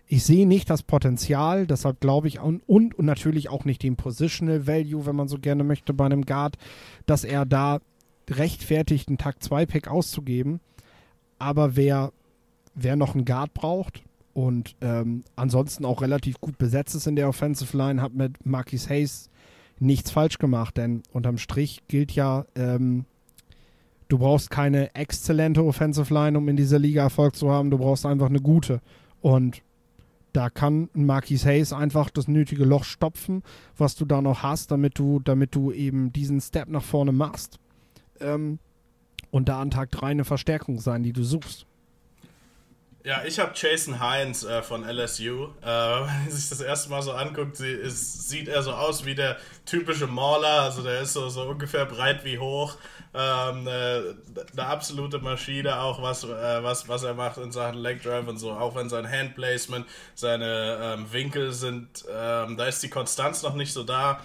[0.06, 4.68] ich sehe nicht das Potenzial, deshalb glaube ich, und, und natürlich auch nicht den Positional
[4.68, 6.58] Value, wenn man so gerne möchte, bei einem Guard,
[7.06, 7.80] dass er da
[8.30, 10.60] rechtfertigt, einen Tag 2 Pick auszugeben.
[11.40, 12.12] Aber wer,
[12.76, 14.04] wer noch einen Guard braucht,
[14.34, 18.90] und ähm, ansonsten auch relativ gut besetzt ist in der Offensive Line, hat mit Marquis
[18.90, 19.30] Hayes
[19.80, 23.06] nichts falsch gemacht, denn unterm Strich gilt ja, ähm,
[24.08, 28.06] du brauchst keine exzellente Offensive Line, um in dieser Liga Erfolg zu haben, du brauchst
[28.06, 28.82] einfach eine gute.
[29.22, 29.62] Und
[30.34, 33.44] da kann Marquis Hayes einfach das nötige Loch stopfen,
[33.78, 37.60] was du da noch hast, damit du, damit du eben diesen Step nach vorne machst.
[38.20, 38.60] Ähm,
[39.32, 41.66] und da an Tag 3 eine Verstärkung sein, die du suchst.
[43.06, 45.48] Ja, ich habe Jason Hines äh, von LSU.
[45.62, 49.06] Äh, wenn man sich das erste Mal so anguckt, sie, ist, sieht er so aus
[49.06, 50.62] wie der typische Mauler.
[50.62, 52.78] Also der ist so, so ungefähr breit wie hoch.
[53.14, 54.16] Ähm, eine,
[54.54, 58.38] eine absolute Maschine, auch was, äh, was, was er macht in Sachen Leg Drive und
[58.38, 58.52] so.
[58.52, 59.86] Auch wenn sein Handplacement,
[60.16, 64.22] seine ähm, Winkel sind, ähm, da ist die Konstanz noch nicht so da.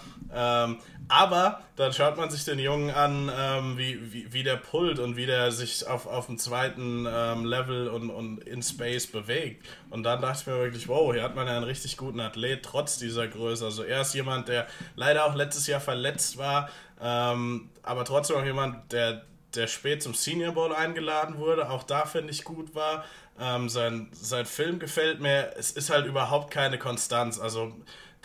[1.09, 5.17] Aber dann schaut man sich den Jungen an, ähm, wie, wie, wie der pullt und
[5.17, 9.67] wie der sich auf, auf dem zweiten ähm, Level und, und in Space bewegt.
[9.89, 12.63] Und dann dachte ich mir wirklich, wow, hier hat man ja einen richtig guten Athlet,
[12.63, 13.65] trotz dieser Größe.
[13.65, 16.69] Also er ist jemand, der leider auch letztes Jahr verletzt war,
[17.01, 22.05] ähm, aber trotzdem auch jemand, der, der spät zum Senior Bowl eingeladen wurde, auch da
[22.05, 23.05] finde ich gut war.
[23.41, 25.53] Ähm, sein, sein Film gefällt mir.
[25.57, 27.39] Es ist halt überhaupt keine Konstanz.
[27.39, 27.73] Also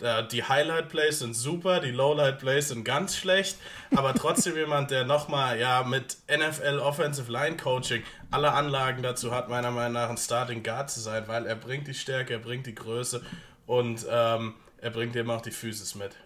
[0.00, 3.56] die Highlight Plays sind super, die Lowlight Plays sind ganz schlecht,
[3.94, 9.48] aber trotzdem jemand, der nochmal ja mit NFL Offensive Line Coaching alle Anlagen dazu hat,
[9.48, 12.66] meiner Meinung nach ein Starting Guard zu sein, weil er bringt die Stärke, er bringt
[12.66, 13.22] die Größe
[13.66, 16.16] und ähm, er bringt eben auch die Physis mit.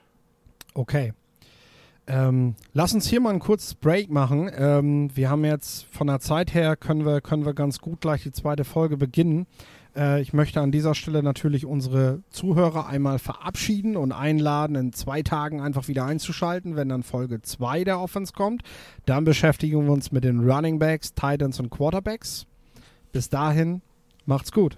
[0.75, 1.13] Okay.
[2.09, 4.51] Ähm, lass uns hier mal ein kurzes Break machen.
[4.57, 8.23] Ähm, wir haben jetzt von der Zeit her können wir, können wir ganz gut gleich
[8.23, 9.47] die zweite Folge beginnen.
[9.99, 15.23] Äh, ich möchte an dieser Stelle natürlich unsere Zuhörer einmal verabschieden und einladen, in zwei
[15.23, 18.63] Tagen einfach wieder einzuschalten, wenn dann Folge 2 der Offense kommt.
[19.05, 22.47] Dann beschäftigen wir uns mit den Running Backs, Titans und Quarterbacks.
[23.13, 23.83] Bis dahin,
[24.25, 24.77] macht's gut.